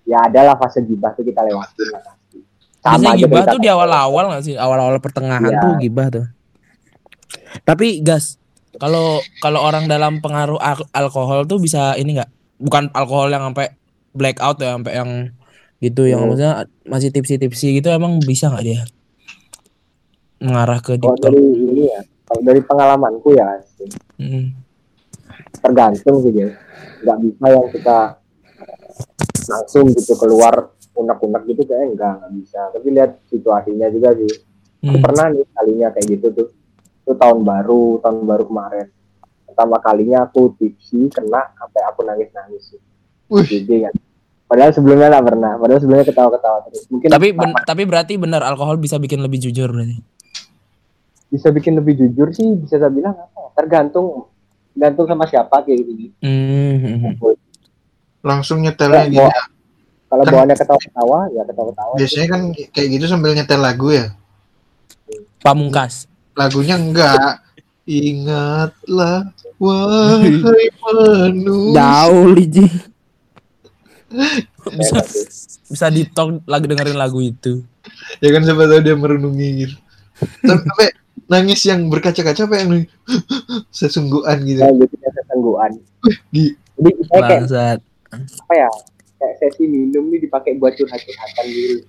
Ya 0.07 0.19
adalah 0.23 0.55
fase 0.57 0.79
gibah 0.81 1.11
tuh 1.11 1.23
kita 1.23 1.43
lewatin 1.43 1.87
lah 1.91 2.15
pasti. 2.87 3.03
Biasanya 3.03 3.19
gibah 3.19 3.43
tuh 3.45 3.59
di 3.59 3.69
awal-awal 3.69 4.25
nggak 4.31 4.43
sih 4.43 4.55
awal-awal 4.55 4.97
pertengahan 4.99 5.43
Iya. 5.45 5.59
tuh 5.59 5.73
gibah 5.79 6.07
tuh 6.09 6.27
tapi 7.63 8.01
gas 8.01 8.39
kalau 8.77 9.19
kalau 9.41 9.61
orang 9.61 9.85
dalam 9.87 10.21
pengaruh 10.21 10.57
al- 10.57 10.87
alkohol 10.93 11.43
tuh 11.43 11.57
bisa 11.57 11.97
ini 11.97 12.15
nggak 12.15 12.31
bukan 12.59 12.89
alkohol 12.93 13.29
yang 13.29 13.43
sampai 13.43 13.75
blackout 14.13 14.57
ya 14.59 14.77
sampai 14.77 14.93
yang 14.95 15.11
gitu 15.79 16.05
yang 16.05 16.25
Hmm. 16.25 16.31
maksudnya 16.31 16.55
masih 16.85 17.11
tipsi-tipsi 17.11 17.75
gitu 17.75 17.91
emang 17.91 18.17
bisa 18.19 18.49
nggak 18.49 18.65
dia 18.65 18.81
mengarah 20.39 20.79
ke 20.79 20.95
deep 20.95 21.09
talk 21.09 21.17
dari 21.23 21.41
ini 21.41 21.89
ya, 21.89 22.01
kalau 22.25 22.41
dari 22.45 22.61
pengalamanku 22.61 23.29
ya 23.33 23.49
Mm. 24.17 24.53
tergantung 25.59 26.17
sih 26.21 26.33
guys. 26.33 26.57
Nggak 27.01 27.17
bisa 27.21 27.47
yang 27.49 27.67
kita 27.69 27.99
langsung 29.47 29.85
gitu 29.89 30.13
keluar 30.17 30.76
unek-unek 30.97 31.43
gitu 31.47 31.63
kayaknya 31.63 31.87
enggak 31.89 32.13
nggak 32.17 32.33
bisa. 32.35 32.61
Tapi 32.73 32.87
lihat 32.91 33.11
situasinya 33.27 33.87
juga 33.89 34.11
sih. 34.15 34.33
Aku 34.79 34.93
Hmm. 34.93 35.03
pernah 35.03 35.27
nih 35.29 35.45
kalinya 35.51 35.89
kayak 35.91 36.07
gitu 36.11 36.27
tuh. 36.33 36.49
Itu 37.03 37.13
tahun 37.15 37.41
baru, 37.43 38.01
tahun 38.01 38.25
baru 38.25 38.45
kemarin. 38.45 38.87
Pertama 39.47 39.77
kalinya 39.79 40.19
aku 40.23 40.53
tipsi 40.55 41.09
kena 41.09 41.53
sampai 41.53 41.81
aku 41.85 42.01
nangis-nangis 42.03 42.63
sih. 42.67 42.81
Wih. 43.29 43.45
Jadi 43.45 43.77
kan. 43.83 43.95
Padahal 44.47 44.71
sebelumnya 44.71 45.11
nggak 45.11 45.27
pernah. 45.27 45.53
Padahal 45.57 45.81
sebelumnya 45.81 46.07
ketawa-ketawa 46.07 46.59
terus. 46.65 46.83
Mungkin 46.87 47.09
tapi 47.09 47.29
ben- 47.31 47.63
tapi 47.63 47.83
berarti 47.83 48.15
benar 48.15 48.43
alkohol 48.43 48.77
bisa 48.77 48.97
bikin 48.97 49.19
lebih 49.19 49.39
jujur 49.41 49.69
berarti 49.69 49.99
bisa 51.27 51.51
bikin 51.51 51.75
lebih 51.75 51.99
jujur 51.99 52.31
sih 52.31 52.55
bisa 52.55 52.79
saya 52.79 52.87
bilang 52.87 53.11
apa? 53.13 53.27
ya, 53.37 53.51
Tergantung 53.53 54.31
tergantung 54.71 55.07
sama 55.07 55.27
siapa 55.27 55.59
kayak 55.59 55.83
gitu. 55.83 56.15
Hmm. 56.23 57.19
langsung 58.23 58.59
nyetelnya 58.61 59.03
Ya, 59.03 59.11
gitu 59.27 59.27
Kalau 60.07 60.23
Kan- 60.23 60.33
bawaannya 60.33 60.57
ketawa-ketawa 60.57 61.19
ya 61.31 61.43
ketawa-ketawa. 61.43 61.93
biasanya 61.97 62.27
kan 62.29 62.41
kayak 62.71 62.89
gitu 62.91 63.05
sambil 63.07 63.31
nyetel 63.33 63.59
lagu 63.59 63.89
ya 63.91 64.07
pamungkas 65.39 66.07
lagunya 66.33 66.75
enggak 66.75 67.43
ingatlah 67.85 69.31
wahai 69.57 70.37
manusia 70.83 71.73
jauh 71.73 72.27
liji 72.29 72.67
bisa 74.73 74.97
gitu. 74.97 75.21
bisa 75.69 75.87
di 75.89 76.03
talk 76.05 76.43
lagi 76.45 76.67
dengerin 76.67 76.95
lagu 76.95 77.19
itu 77.19 77.63
ya 78.19 78.31
kan 78.31 78.43
siapa 78.43 78.63
tahu 78.65 78.81
dia 78.81 78.95
merenungi 78.95 79.49
gitu 79.61 79.77
sampai 80.41 80.87
nangis 81.27 81.63
yang 81.63 81.87
berkaca-kaca 81.87 82.47
apa 82.47 82.57
yang 82.63 82.71
sesungguhan 83.77 84.39
gitu 84.43 84.63
Ya, 84.63 84.71
ketangguhan. 85.11 85.71
Di- 86.31 86.55
Jadi 86.77 86.91
kita 87.03 87.19
kayak 87.19 87.79
apa 88.17 88.55
ya? 88.55 88.69
Kayak 89.27 89.43
sesi 89.43 89.67
minum 89.67 90.07
nih 90.07 90.23
dipakai 90.23 90.55
buat 90.55 90.79
curhat-curhatan 90.79 91.45
gitu. 91.51 91.83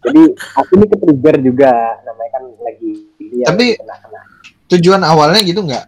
Jadi 0.00 0.22
aku 0.56 0.70
ini 0.80 0.86
ke 0.88 0.96
trigger 0.96 1.36
juga 1.44 1.72
namanya 2.08 2.30
kan 2.40 2.44
lagi 2.64 3.04
ya, 3.20 3.52
Tapi- 3.52 3.76
kena 3.76 3.96
kena. 4.00 4.20
Tujuan 4.72 5.02
awalnya 5.04 5.44
gitu 5.44 5.60
nggak? 5.60 5.84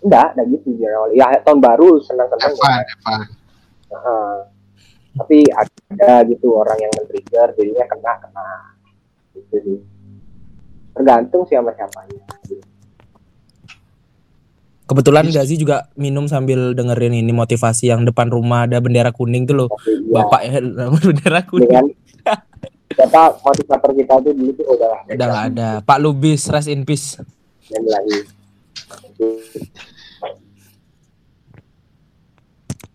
Enggak, 0.00 0.32
enggak 0.32 0.46
gitu 0.56 0.68
ya. 0.80 0.96
Ya 1.12 1.26
tahun 1.44 1.60
baru 1.60 2.00
senang-senang. 2.00 2.56
Evan. 2.56 3.20
Heeh. 3.92 4.34
Tapi 5.20 5.38
ada 5.52 6.24
gitu 6.24 6.56
orang 6.56 6.80
yang 6.80 6.92
men-trigger 6.96 7.52
jadinya 7.52 7.84
kena 7.84 8.12
kena. 8.24 8.48
Gitu 9.36 9.56
sih. 9.60 9.78
Tergantung 10.96 11.44
sih 11.44 11.60
sama 11.60 11.76
siapanya. 11.76 12.24
Kebetulan 14.84 15.24
Gazi 15.32 15.56
juga 15.56 15.88
minum 15.96 16.28
sambil 16.28 16.76
dengerin 16.76 17.16
ini 17.16 17.32
motivasi 17.32 17.88
yang 17.88 18.04
depan 18.04 18.28
rumah 18.28 18.68
ada 18.68 18.76
bendera 18.84 19.16
kuning 19.16 19.48
tuh 19.48 19.64
loh. 19.64 19.68
Ya, 19.88 20.20
Bapak 20.20 20.40
ya 20.44 20.60
bendera 21.00 21.40
kuning. 21.48 21.72
dengan 21.72 21.86
siapa 22.92 23.40
motivator 23.40 23.90
kita 23.96 24.14
tuh 24.20 24.32
dulu 24.36 24.52
tuh 24.52 24.66
udah 24.76 24.94
Udah 25.08 25.26
nggak 25.32 25.44
ada. 25.56 25.68
Pak 25.80 25.98
Lubis, 26.04 26.52
rest 26.52 26.68
in 26.68 26.84
peace. 26.84 27.16
dan 27.72 27.84
lagi. 27.88 28.18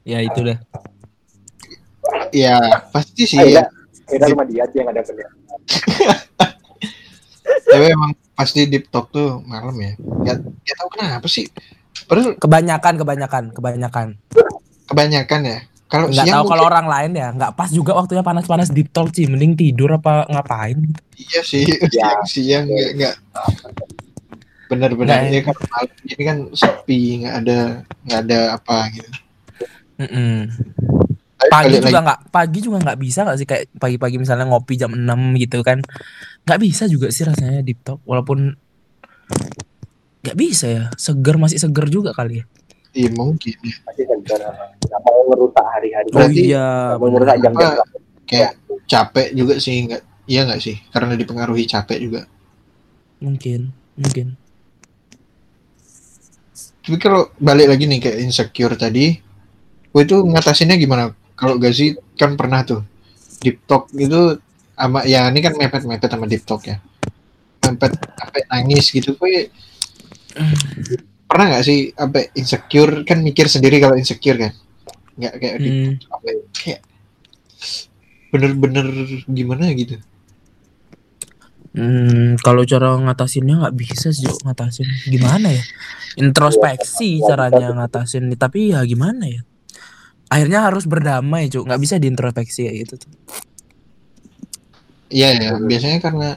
Ya 0.06 0.22
itu 0.22 0.40
dah. 0.46 0.58
Ya 2.30 2.86
pasti 2.94 3.26
sih. 3.26 3.42
Ayo, 3.42 3.62
ya. 3.62 3.66
kita 4.06 4.30
rumah 4.30 4.46
dia 4.46 4.70
yang 4.78 4.94
ada 4.94 5.02
bendera. 5.02 5.30
Tapi 7.70 7.86
emang 7.90 8.14
pasti 8.38 8.70
deep 8.70 8.94
talk 8.94 9.10
tuh 9.10 9.42
malam 9.46 9.74
ya. 9.82 9.94
Gak, 9.98 10.38
gak 10.42 10.76
tahu 10.78 10.90
kenapa 10.94 11.26
sih. 11.26 11.50
Padahal 12.06 12.34
Kebanyakan, 12.36 12.94
kebanyakan, 12.98 13.44
kebanyakan. 13.52 14.08
kebanyakan 14.86 15.42
ya. 15.46 15.60
Kalau 15.86 16.06
Nggak 16.06 16.26
tahu 16.28 16.44
kalau 16.46 16.46
mungkin- 16.46 16.70
orang 16.70 16.88
lain 16.88 17.12
ya. 17.14 17.28
Nggak 17.32 17.52
pas 17.54 17.70
juga 17.70 17.92
waktunya 17.94 18.22
panas-panas 18.22 18.70
deep 18.70 18.90
talk 18.90 19.10
sih. 19.10 19.26
Mending 19.26 19.54
tidur 19.54 19.90
apa 19.92 20.26
ngapain. 20.28 20.78
gitu. 20.78 21.02
iya 21.20 21.42
sih 21.42 21.66
Ya. 21.68 21.86
siang 21.90 22.22
siang 22.24 22.64
nggak 22.66 22.90
nggak 22.96 23.16
benar-benar 24.70 25.26
ini 25.26 25.42
kan 25.42 25.58
malam 25.66 25.90
ini 26.06 26.22
kan 26.22 26.38
sepi 26.54 27.00
nggak 27.20 27.36
ada 27.42 27.58
nggak 28.06 28.20
ada 28.24 28.40
apa 28.56 28.78
gitu. 28.94 29.10
Mm-mm. 30.00 30.36
Tapi 31.36 31.50
Pagi 31.50 31.68
balik 31.72 31.82
juga 31.86 32.00
nggak, 32.04 32.20
pagi 32.30 32.60
juga 32.60 32.78
nggak 32.80 33.00
bisa 33.00 33.20
nggak 33.24 33.38
sih 33.38 33.48
kayak 33.48 33.64
pagi-pagi 33.76 34.16
misalnya 34.16 34.46
ngopi 34.46 34.76
jam 34.76 34.92
6 34.92 35.08
gitu 35.38 35.60
kan. 35.60 35.80
Nggak 36.44 36.60
bisa 36.62 36.84
juga 36.86 37.08
sih 37.10 37.24
rasanya 37.24 37.60
deep 37.60 37.80
talk. 37.82 38.00
Walaupun 38.04 38.54
nggak 40.20 40.38
bisa 40.38 40.66
ya. 40.68 40.84
Seger 40.96 41.36
masih 41.36 41.58
seger 41.58 41.86
juga 41.88 42.12
kali 42.12 42.42
ya. 42.42 42.46
iya 42.92 43.10
mungkin. 43.14 43.54
Pasti 43.86 44.02
segar. 44.02 44.40
Nggak 44.82 45.02
mau 45.06 45.20
merusak 45.30 45.66
hari-hari. 45.66 46.08
Oh 46.10 46.14
Berarti- 46.18 46.44
iya. 46.44 46.66
Mau 46.98 47.10
merusak 47.10 47.38
bener. 47.38 47.46
jam-jam. 47.46 47.70
Apa, 47.78 47.86
kayak 48.26 48.52
capek 48.86 49.28
juga 49.34 49.54
sih 49.58 49.76
nggak 49.86 50.02
iya 50.26 50.42
nggak 50.46 50.62
sih 50.62 50.76
karena 50.90 51.14
dipengaruhi 51.14 51.66
capek 51.66 51.98
juga. 52.02 52.22
Mungkin, 53.20 53.70
mungkin. 53.96 54.28
Tapi 56.80 56.98
kalau 56.98 57.30
balik 57.38 57.70
lagi 57.70 57.86
nih 57.86 58.00
kayak 58.02 58.18
insecure 58.24 58.74
tadi, 58.74 59.14
gue 59.86 60.02
itu 60.02 60.16
ngatasinnya 60.26 60.74
gimana? 60.74 61.14
Kalau 61.38 61.56
Gazi 61.56 61.94
kan 62.18 62.34
pernah 62.34 62.66
tuh 62.66 62.82
deep 63.40 63.62
talk 63.64 63.88
itu 63.94 64.36
sama 64.74 65.06
ya 65.06 65.28
ini 65.30 65.40
kan 65.40 65.54
mepet-mepet 65.56 66.10
sama 66.10 66.26
deep 66.26 66.44
talk 66.44 66.66
ya. 66.66 66.82
Mepet 67.64 67.94
sampai 68.18 68.42
nangis 68.50 68.90
gitu. 68.90 69.14
Gue 69.16 69.54
pernah 71.30 71.46
nggak 71.54 71.64
sih 71.66 71.94
sampai 71.94 72.34
insecure 72.34 73.06
kan 73.06 73.22
mikir 73.22 73.46
sendiri 73.46 73.78
kalau 73.78 73.96
insecure 73.96 74.38
kan? 74.38 74.54
Nggak 75.20 75.34
kayak 75.38 75.56
Hmm. 75.62 75.92
talk 76.00 76.20
sampai 76.20 76.34
kayak 76.56 76.82
bener-bener 78.30 78.88
gimana 79.30 79.74
gitu. 79.74 79.98
Hmm, 81.70 82.34
kalau 82.42 82.66
cara 82.66 82.98
ngatasinnya 82.98 83.62
nggak 83.62 83.78
bisa 83.78 84.10
sih 84.10 84.26
ngatasin 84.26 84.90
gimana 85.06 85.54
ya 85.54 85.62
introspeksi 86.18 87.22
caranya 87.22 87.78
ngatasin 87.78 88.26
tapi 88.42 88.74
ya 88.74 88.82
gimana 88.90 89.30
ya 89.30 89.46
akhirnya 90.34 90.66
harus 90.66 90.90
berdamai 90.90 91.46
cuk 91.46 91.70
nggak 91.70 91.82
bisa 91.82 92.02
diintrospeksi 92.02 92.70
ya 92.70 92.74
gitu 92.74 93.06
tuh. 93.06 93.12
Iya 95.10 95.30
ya, 95.42 95.52
biasanya 95.58 95.98
karena 96.06 96.30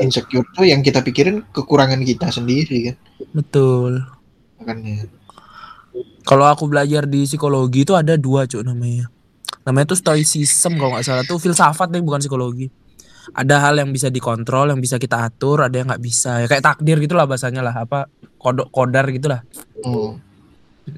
insecure 0.00 0.46
tuh 0.52 0.66
yang 0.68 0.84
kita 0.84 1.00
pikirin 1.00 1.44
kekurangan 1.50 2.00
kita 2.04 2.28
sendiri 2.30 2.92
kan. 2.92 2.96
betul 3.32 3.92
Makanya 4.60 5.08
kalau 6.24 6.48
aku 6.48 6.68
belajar 6.68 7.04
di 7.04 7.28
psikologi 7.28 7.84
itu 7.84 7.92
ada 7.92 8.16
dua 8.16 8.48
cuk 8.48 8.64
namanya 8.64 9.08
namanya 9.64 9.96
tuh 9.96 9.98
stoicism 10.00 10.76
kalau 10.76 10.96
nggak 10.96 11.04
salah 11.04 11.24
tuh 11.24 11.40
filsafat 11.40 11.88
deh 11.92 12.00
bukan 12.04 12.20
psikologi 12.20 12.68
ada 13.32 13.56
hal 13.56 13.80
yang 13.80 13.88
bisa 13.88 14.12
dikontrol 14.12 14.68
yang 14.68 14.80
bisa 14.80 15.00
kita 15.00 15.24
atur 15.24 15.64
ada 15.64 15.72
yang 15.72 15.88
nggak 15.88 16.02
bisa 16.04 16.44
ya 16.44 16.46
kayak 16.48 16.64
takdir 16.64 17.00
gitulah 17.00 17.24
bahasanya 17.24 17.64
lah 17.64 17.72
apa 17.72 18.08
kodok 18.36 18.68
kodar 18.68 19.08
gitulah 19.08 19.40
hmm. 19.80 20.20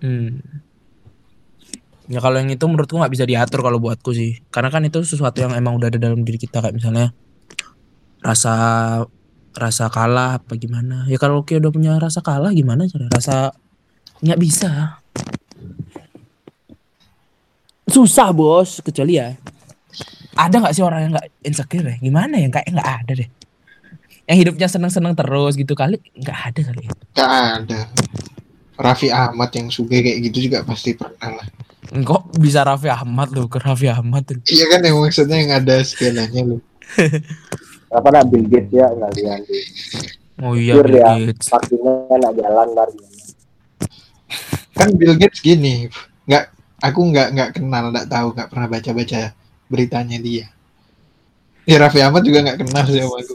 Hmm. 0.03 0.43
Ya 2.07 2.23
kalau 2.23 2.39
yang 2.39 2.51
itu 2.51 2.63
menurutku 2.67 2.99
nggak 2.99 3.11
bisa 3.11 3.27
diatur 3.27 3.67
kalau 3.67 3.83
buatku 3.83 4.15
sih. 4.15 4.39
Karena 4.55 4.71
kan 4.71 4.87
itu 4.87 5.03
sesuatu 5.03 5.43
yang 5.43 5.59
emang 5.59 5.79
udah 5.79 5.91
ada 5.91 5.99
dalam 5.99 6.23
diri 6.23 6.39
kita 6.39 6.63
kayak 6.63 6.79
misalnya 6.79 7.11
rasa 8.21 8.55
rasa 9.57 9.89
kalah 9.89 10.37
apa 10.39 10.53
gimana. 10.61 11.09
Ya 11.09 11.17
kalau 11.17 11.41
kita 11.43 11.65
udah 11.65 11.73
punya 11.73 11.93
rasa 11.97 12.21
kalah 12.21 12.53
gimana 12.53 12.85
cara? 12.85 13.09
Rasa 13.09 13.57
nggak 14.21 14.41
bisa. 14.41 15.01
Susah 17.89 18.29
bos 18.37 18.85
kecuali 18.85 19.17
ya. 19.17 19.33
Ada 20.37 20.61
nggak 20.61 20.75
sih 20.77 20.85
orang 20.85 21.01
yang 21.09 21.13
nggak 21.17 21.29
insecure 21.41 21.87
ya? 21.89 21.97
Gimana 21.97 22.37
ya? 22.37 22.49
Kayak 22.53 22.69
nggak 22.77 22.91
ada 23.01 23.13
deh. 23.17 23.31
Yang 24.27 24.37
hidupnya 24.45 24.69
seneng-seneng 24.69 25.15
terus 25.17 25.57
gitu 25.57 25.73
kali 25.73 25.97
nggak 26.21 26.39
ada 26.53 26.61
kali. 26.61 26.81
ya. 26.85 26.93
Gak 27.17 27.31
ada. 27.33 27.81
Raffi 28.77 29.09
Ahmad 29.09 29.49
yang 29.57 29.73
suge 29.73 30.05
kayak 30.05 30.21
gitu 30.29 30.53
juga 30.53 30.61
pasti 30.69 30.93
pernah 30.93 31.41
lah. 31.41 31.47
Kok 31.97 32.37
bisa 32.37 32.61
Raffi 32.61 32.93
Ahmad 32.93 33.33
loh 33.33 33.49
ke 33.49 33.57
Raffi 33.57 33.89
Ahmad 33.89 34.29
tuh. 34.29 34.37
Iya 34.45 34.69
kan 34.69 34.85
yang 34.85 35.01
maksudnya 35.01 35.37
yang 35.41 35.53
ada 35.57 35.81
skalanya 35.81 36.45
loh. 36.45 36.61
Apa 37.91 38.09
nah 38.11 38.25
Bill 38.27 38.47
Gates 38.51 38.73
ya 38.75 38.91
nggak 38.91 39.13
lihat. 39.15 39.41
Oh 40.43 40.55
iya 40.59 40.75
Bill 40.83 40.99
ya. 40.99 41.11
Gates. 41.15 41.47
Vaksinnya 41.49 41.93
nggak 42.11 42.35
jalan 42.43 42.67
ntar. 42.75 42.89
Kan 44.77 44.89
Bill 44.99 45.15
Gates 45.17 45.41
gini, 45.41 45.89
nggak 46.29 46.45
aku 46.83 47.01
nggak 47.15 47.29
nggak 47.33 47.51
kenal, 47.57 47.89
nggak 47.95 48.07
tahu, 48.11 48.37
nggak 48.37 48.49
pernah 48.53 48.69
baca-baca 48.69 49.33
beritanya 49.71 50.19
dia. 50.21 50.47
Ya 51.67 51.83
Raffi 51.83 52.03
Ahmad 52.03 52.23
juga 52.27 52.43
nggak 52.45 52.59
kenal 52.67 52.85
sih 52.91 53.01
sama 53.01 53.17
aku. 53.23 53.35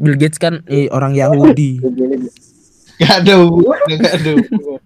Bill 0.00 0.16
Gates 0.16 0.38
kan 0.40 0.64
eh, 0.70 0.88
orang 0.88 1.12
Yahudi. 1.12 1.82
Nggak 3.00 3.14
ada 3.26 3.32
hubungan, 3.42 3.78
nggak 3.90 4.14
ada 4.16 4.30
hubungan. 4.38 4.80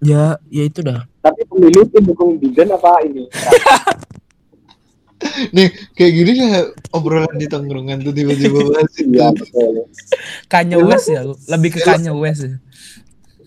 ya, 0.00 0.40
ya 0.48 0.62
itu 0.64 0.80
dah. 0.80 1.04
Tapi 1.20 1.44
pemilu 1.44 1.84
itu 1.84 1.98
dukung 2.00 2.40
Biden 2.40 2.72
apa 2.72 3.04
ini? 3.04 3.28
Nih 5.52 5.68
kayak 5.92 6.12
gini 6.16 6.32
lah 6.40 6.64
obrolan 6.96 7.36
di 7.36 7.46
tongkrongan 7.46 8.00
tuh 8.00 8.12
tiba-tiba. 8.14 8.60
Iya 9.10 9.32
betul. 9.36 9.88
Kanye 10.48 10.76
West 10.80 11.08
ya, 11.12 11.22
lebih 11.24 11.76
ke 11.76 11.80
Kanye 11.84 12.12
West. 12.12 12.48
ya. 12.48 12.56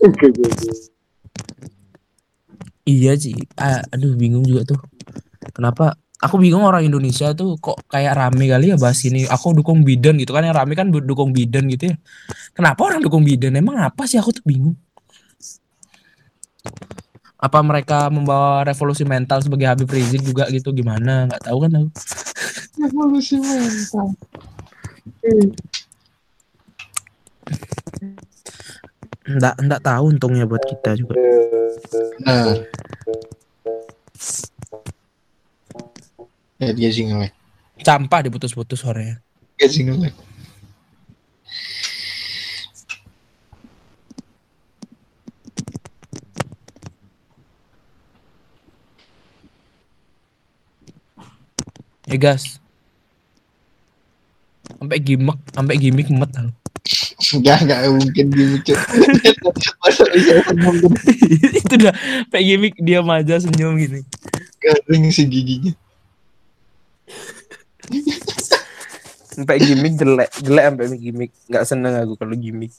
Oke, 0.04 0.30
oke, 0.30 0.42
oke. 0.44 0.70
Iya 2.84 3.16
sih. 3.16 3.36
Ah, 3.56 3.80
aduh 3.96 4.14
bingung 4.20 4.44
juga 4.44 4.76
tuh. 4.76 4.80
Kenapa? 5.56 5.96
Aku 6.24 6.40
bingung 6.40 6.64
orang 6.64 6.88
Indonesia 6.88 7.36
tuh 7.36 7.60
kok 7.60 7.84
kayak 7.92 8.16
rame 8.16 8.48
kali 8.48 8.72
ya 8.72 8.78
bahas 8.80 9.00
ini. 9.04 9.28
Aku 9.28 9.52
dukung 9.52 9.84
Biden 9.84 10.16
gitu 10.20 10.32
kan 10.32 10.44
yang 10.48 10.56
rame 10.56 10.72
kan 10.76 10.88
dukung 10.88 11.36
Biden 11.36 11.68
gitu 11.68 11.92
ya. 11.92 11.96
Kenapa 12.56 12.80
orang 12.88 13.04
dukung 13.04 13.28
Biden? 13.28 13.60
Emang 13.60 13.76
apa 13.80 14.08
sih 14.08 14.20
aku 14.20 14.32
tuh 14.32 14.44
bingung. 14.48 14.76
Apa 17.44 17.60
mereka 17.60 18.08
membawa 18.08 18.64
revolusi 18.64 19.04
mental 19.04 19.44
sebagai 19.44 19.68
Habib 19.68 19.92
Rizik 19.92 20.24
juga 20.24 20.48
gitu 20.48 20.72
gimana? 20.72 21.28
Nggak 21.28 21.44
tahu 21.44 21.58
kan 21.68 21.72
aku. 21.76 21.90
Revolusi 22.80 23.36
mental. 23.36 24.08
Nggak, 29.28 29.56
nggak 29.60 29.82
tahu 29.84 30.04
untungnya 30.08 30.48
buat 30.48 30.64
kita 30.64 30.96
juga. 30.96 31.20
Nah. 32.24 32.64
Ya 36.64 36.72
dia 36.72 36.90
sih 36.96 37.04
ngelek. 37.12 37.36
Campah 37.84 38.24
diputus-putus 38.24 38.80
suaranya. 38.80 39.20
Dia 39.60 39.68
sih 39.68 39.84
ngelek. 39.84 40.16
eh 52.14 52.22
gas. 52.22 52.62
Sampai 54.78 55.02
gimmick 55.02 55.42
sampai 55.52 55.76
gimmick 55.82 56.08
mat 56.14 56.30
kan 56.30 56.54
enggak 57.32 57.58
enggak 57.64 57.80
mungkin 57.96 58.26
gimmick 58.36 58.64
itu 61.64 61.74
udah 61.80 61.94
kayak 62.28 62.46
gimmick 62.46 62.76
dia 62.84 63.00
maja 63.00 63.40
senyum 63.40 63.80
gini. 63.80 64.04
Garing 64.60 65.08
si 65.12 65.24
giginya. 65.28 65.74
Sampai 69.34 69.58
gimmick 69.64 69.96
jelek 69.96 70.30
jelek 70.44 70.66
sampai 70.68 70.86
gimmick. 71.00 71.32
Enggak 71.48 71.64
seneng 71.66 71.94
aku 72.04 72.20
kalau 72.20 72.36
gimmick. 72.36 72.76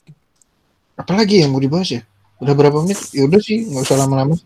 Apalagi 0.95 1.43
yang 1.43 1.51
mau 1.51 1.59
dibahas 1.63 1.91
ya? 1.91 2.03
Udah 2.39 2.55
berapa 2.55 2.77
menit? 2.85 3.01
Ya 3.17 3.25
udah 3.27 3.41
sih 3.41 3.67
nggak 3.67 3.83
usah 3.89 3.99
lama-lama. 4.05 4.37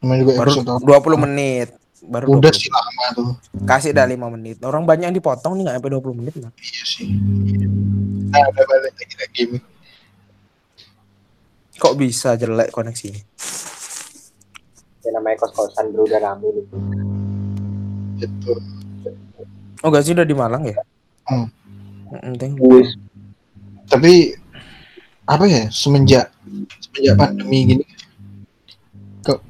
Namanya 0.00 0.18
juga 0.24 0.32
Baru 0.38 0.64
20 0.80 1.24
menit. 1.28 1.79
Baru 2.00 2.40
Udah 2.40 2.48
20. 2.48 2.60
sih 2.60 2.70
lama 2.72 3.04
tuh. 3.12 3.30
Kasih 3.68 3.92
dah 3.92 4.08
5 4.08 4.16
menit. 4.32 4.56
Orang 4.64 4.88
banyak 4.88 5.12
yang 5.12 5.16
dipotong 5.16 5.56
nih 5.60 5.68
nggak 5.68 5.76
sampai 5.80 5.92
20 5.92 6.18
menit 6.20 6.34
lah. 6.40 6.52
Iya 6.56 6.84
sih. 6.88 7.08
Nah, 8.30 8.44
udah 8.46 8.64
balik 8.64 8.94
lagi 8.96 9.14
game. 9.36 9.56
Kok 11.80 11.94
bisa 11.96 12.36
jelek 12.36 12.72
koneksinya? 12.72 13.20
yang 15.00 15.16
namanya 15.16 15.36
kos-kosan 15.44 15.92
bro 15.92 16.04
udah 16.04 16.20
rame 16.20 16.48
gitu 16.52 16.76
Betul. 18.20 18.60
Oh 19.80 19.88
gak 19.88 20.04
sih 20.04 20.12
udah 20.12 20.28
di 20.28 20.36
Malang 20.36 20.60
ya? 20.68 20.76
Hmm. 21.24 21.48
Mm. 22.12 22.60
Wis. 22.60 23.00
Tapi 23.88 24.36
apa 25.24 25.44
ya 25.48 25.72
semenjak 25.72 26.28
semenjak 26.84 27.14
pandemi 27.16 27.64
gini 27.64 27.84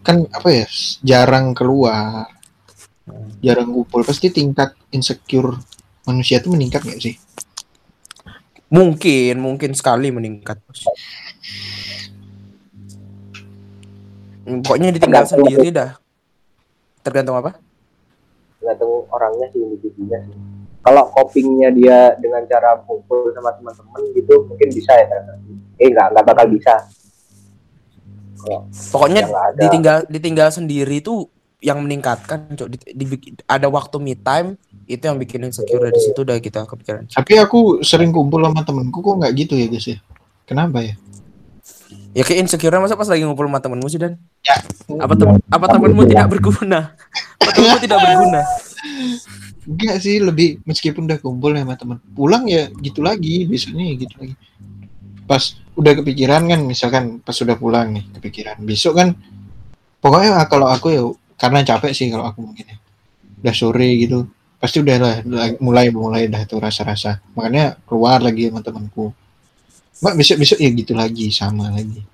kan 0.05 0.29
apa 0.29 0.49
ya 0.53 0.67
jarang 1.01 1.57
keluar 1.57 2.29
jarang 3.41 3.69
kumpul 3.73 4.03
pasti 4.03 4.29
tingkat 4.33 4.75
insecure 4.95 5.57
manusia 6.07 6.39
itu 6.41 6.49
meningkat 6.51 6.83
nggak 6.85 7.01
sih 7.01 7.17
Mungkin, 8.71 9.35
mungkin 9.43 9.75
sekali 9.75 10.15
meningkat. 10.15 10.63
Bos. 10.63 10.87
Pokoknya 14.47 14.95
ditinggal 14.95 15.27
Tergantung. 15.27 15.43
sendiri 15.43 15.75
dah. 15.75 15.91
Tergantung 17.03 17.35
apa? 17.35 17.59
tergantung 18.61 19.09
orangnya 19.09 19.49
sih 19.57 19.61
individunya 19.65 20.21
sih 20.29 20.37
kalau 20.85 21.09
copingnya 21.17 21.73
dia 21.73 22.13
dengan 22.21 22.45
cara 22.45 22.77
kumpul 22.85 23.33
sama 23.33 23.57
teman-teman 23.57 24.01
gitu 24.13 24.45
mungkin 24.45 24.69
bisa 24.69 24.93
ya 24.93 25.09
kan 25.09 25.41
eh 25.81 25.89
nggak 25.89 26.07
nggak 26.13 26.25
bakal 26.29 26.47
bisa 26.53 26.77
Kalau 28.41 28.65
Pokoknya 28.73 29.29
ditinggal 29.53 30.09
ditinggal 30.09 30.49
sendiri 30.49 31.05
itu 31.05 31.29
yang 31.61 31.79
meningkatkan, 31.79 32.51
Cok. 32.51 32.69
Di- 32.69 32.95
dibikin- 32.95 33.37
ada 33.45 33.67
waktu 33.67 33.97
me 33.97 34.15
time 34.15 34.57
itu 34.85 35.01
yang 35.03 35.15
bikin 35.15 35.45
insecure 35.45 35.79
dari 35.81 35.97
situ 35.97 36.19
udah 36.19 36.37
kita 36.37 36.65
kepikiran. 36.65 37.07
tapi 37.07 37.37
aku 37.37 37.59
sering 37.81 38.11
kumpul 38.11 38.41
sama 38.41 38.61
temenku 38.61 38.99
kok 38.99 39.15
nggak 39.15 39.33
gitu 39.37 39.55
ya 39.55 39.67
guys 39.67 39.87
ya 39.87 39.99
kenapa 40.43 40.81
ya 40.81 40.95
Ya 42.11 42.23
kayak 42.23 42.43
insecure 42.43 42.75
masa 42.75 42.95
pas 42.95 43.07
lagi 43.07 43.23
ngumpul 43.23 43.47
sama 43.47 43.61
temenmu 43.61 43.87
sih 43.87 43.97
dan 43.97 44.19
Ya. 44.41 44.59
apa 44.99 45.15
tem 45.15 45.31
apa 45.47 45.67
temenmu 45.69 46.03
tidak 46.05 46.27
berguna? 46.29 46.91
Apa 47.39 47.51
temenmu 47.53 47.79
tidak 47.79 47.99
berguna? 48.01 48.43
enggak 49.63 49.97
sih 50.01 50.19
lebih 50.19 50.59
meskipun 50.65 51.05
udah 51.05 51.19
kumpul 51.19 51.53
sama 51.53 51.77
temen 51.77 52.03
pulang 52.11 52.45
ya 52.45 52.67
gitu 52.75 52.99
lagi 53.01 53.45
besoknya 53.45 53.85
ya 53.85 53.95
gitu 53.97 54.15
lagi 54.17 54.35
pas 55.25 55.43
udah 55.73 55.93
kepikiran 55.95 56.43
kan 56.45 56.61
misalkan 56.61 57.05
pas 57.21 57.37
udah 57.37 57.55
pulang 57.55 57.93
nih 57.93 58.05
kepikiran 58.11 58.59
besok 58.59 58.97
kan 58.97 59.09
pokoknya 59.99 60.43
kalau 60.45 60.67
aku 60.67 60.87
ya 60.91 61.03
karena 61.41 61.65
capek 61.65 61.93
sih 61.97 62.07
kalau 62.13 62.29
aku 62.29 62.45
mungkin 62.45 62.69
ya 62.69 62.77
udah 63.41 63.55
sore 63.57 63.89
gitu 63.97 64.29
pasti 64.61 64.85
udah 64.85 64.97
lah 65.01 65.15
mulai 65.59 65.89
mulai 65.89 66.29
dah 66.29 66.45
tuh 66.45 66.61
rasa-rasa 66.61 67.17
makanya 67.33 67.81
keluar 67.89 68.21
lagi 68.21 68.53
sama 68.53 68.61
temanku 68.61 69.09
mbak 70.01 70.15
besok 70.15 70.37
besok 70.39 70.59
ya 70.61 70.69
gitu 70.71 70.93
lagi 70.93 71.33
sama 71.33 71.73
lagi 71.73 72.05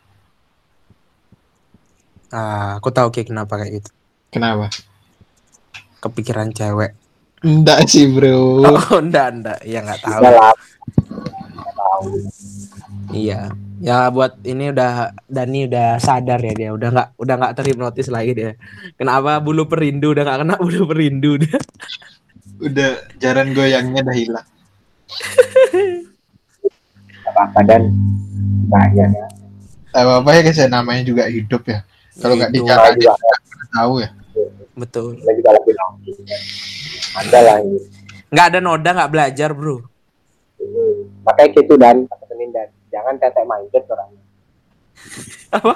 Ah, 2.27 2.77
aku 2.77 2.91
tahu 2.91 3.15
kayak 3.15 3.31
kenapa 3.31 3.55
kayak 3.57 3.81
gitu. 3.81 3.91
kenapa 4.29 4.67
Kepikiran 5.97 6.51
cewek. 6.53 6.93
enggak 7.41 7.87
sih 7.87 8.11
bro 8.11 8.67
Oh, 8.67 8.99
enggak, 8.99 9.29
enggak. 9.33 9.59
Ya 9.63 9.79
nggak 9.81 10.01
tahu. 10.03 10.23
Udah 12.05 12.31
Iya. 13.15 13.41
Ya 13.77 14.09
buat 14.09 14.41
ini 14.43 14.73
udah 14.73 15.13
Dani 15.29 15.69
udah 15.69 16.01
sadar 16.01 16.41
ya 16.41 16.55
dia. 16.57 16.71
Udah 16.73 16.89
nggak 16.91 17.09
udah 17.21 17.35
nggak 17.37 17.55
terhipnotis 17.61 18.09
lagi 18.09 18.33
dia. 18.33 18.53
Kenapa 18.97 19.39
bulu 19.39 19.69
perindu? 19.69 20.17
Udah 20.17 20.25
nggak 20.25 20.39
kena 20.43 20.55
bulu 20.67 20.83
perindu 20.91 21.39
dia. 21.41 21.59
udah 22.57 23.05
jaran 23.21 23.53
goyangnya 23.53 24.01
dah 24.01 24.17
hilang. 24.17 24.49
Apa-apa 27.29 27.61
dan. 27.69 27.93
Bahaya 28.67 29.07
ya 29.13 29.27
apa 29.97 30.13
apa 30.21 30.29
ya 30.37 30.41
guys 30.45 30.61
ya. 30.61 30.69
Namanya 30.69 31.03
juga 31.09 31.25
hidup 31.29 31.63
ya. 31.65 31.81
Kalau 32.21 32.35
nggak 32.37 32.53
juga 32.53 32.73
nggak 32.77 33.69
tahu 33.73 33.93
ya. 34.05 34.11
Betul. 34.77 35.17
lagi 35.25 35.41
nongki 35.73 36.13
ada 37.17 37.39
lah 37.41 37.57
ini. 37.65 37.81
Nggak 38.29 38.47
ada 38.53 38.59
noda 38.61 38.91
nggak 38.93 39.13
belajar 39.13 39.51
bro. 39.57 39.81
Makanya 41.27 41.51
gitu 41.59 41.75
dan. 41.75 42.07
Kata 42.07 42.25
Senin 42.31 42.51
dan. 42.55 42.69
Jangan 42.95 43.15
tetek 43.21 43.45
mindset 43.45 43.85
orangnya 43.91 44.23
Apa? 45.53 45.73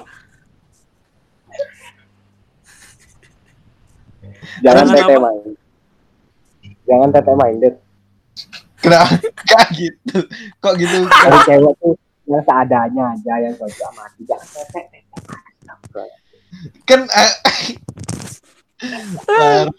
jangan 4.64 4.86
tetek 4.88 5.18
mindset. 5.20 5.56
Jangan 6.88 7.08
tetek 7.12 7.36
mindset. 7.36 7.74
Kenapa? 8.80 9.12
Gitu. 9.76 10.18
Kok 10.62 10.74
gitu? 10.80 10.98
Dari 11.04 11.38
cewek 11.44 11.74
tuh 11.82 11.94
yang 12.30 12.42
seadanya 12.46 13.04
aja 13.10 13.34
yang 13.42 13.54
cocok 13.58 13.74
sama 13.90 14.06
hati 14.06 14.22
jangan 14.22 14.48
tetek 14.54 14.86
kan 16.86 17.00
eh, 17.10 17.32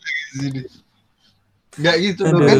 nggak 1.80 1.96
gitu 2.04 2.24
loh 2.28 2.40
kan. 2.44 2.60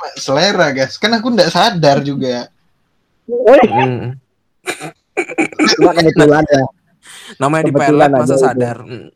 Cuma 0.00 0.08
selera 0.16 0.72
guys 0.72 0.96
kan 0.96 1.12
aku 1.12 1.28
nggak 1.28 1.52
sadar 1.52 2.00
juga 2.00 2.48
Hmm. 3.30 4.16
cuma 5.76 5.92
kebetulan 5.92 6.42
ya 6.42 6.64
Namanya 7.36 7.62
di 7.62 7.72
pelet 7.72 8.10
masa 8.10 8.24
aja 8.26 8.34
itu. 8.34 8.42
sadar. 8.42 8.76
Hmm. 8.80 9.06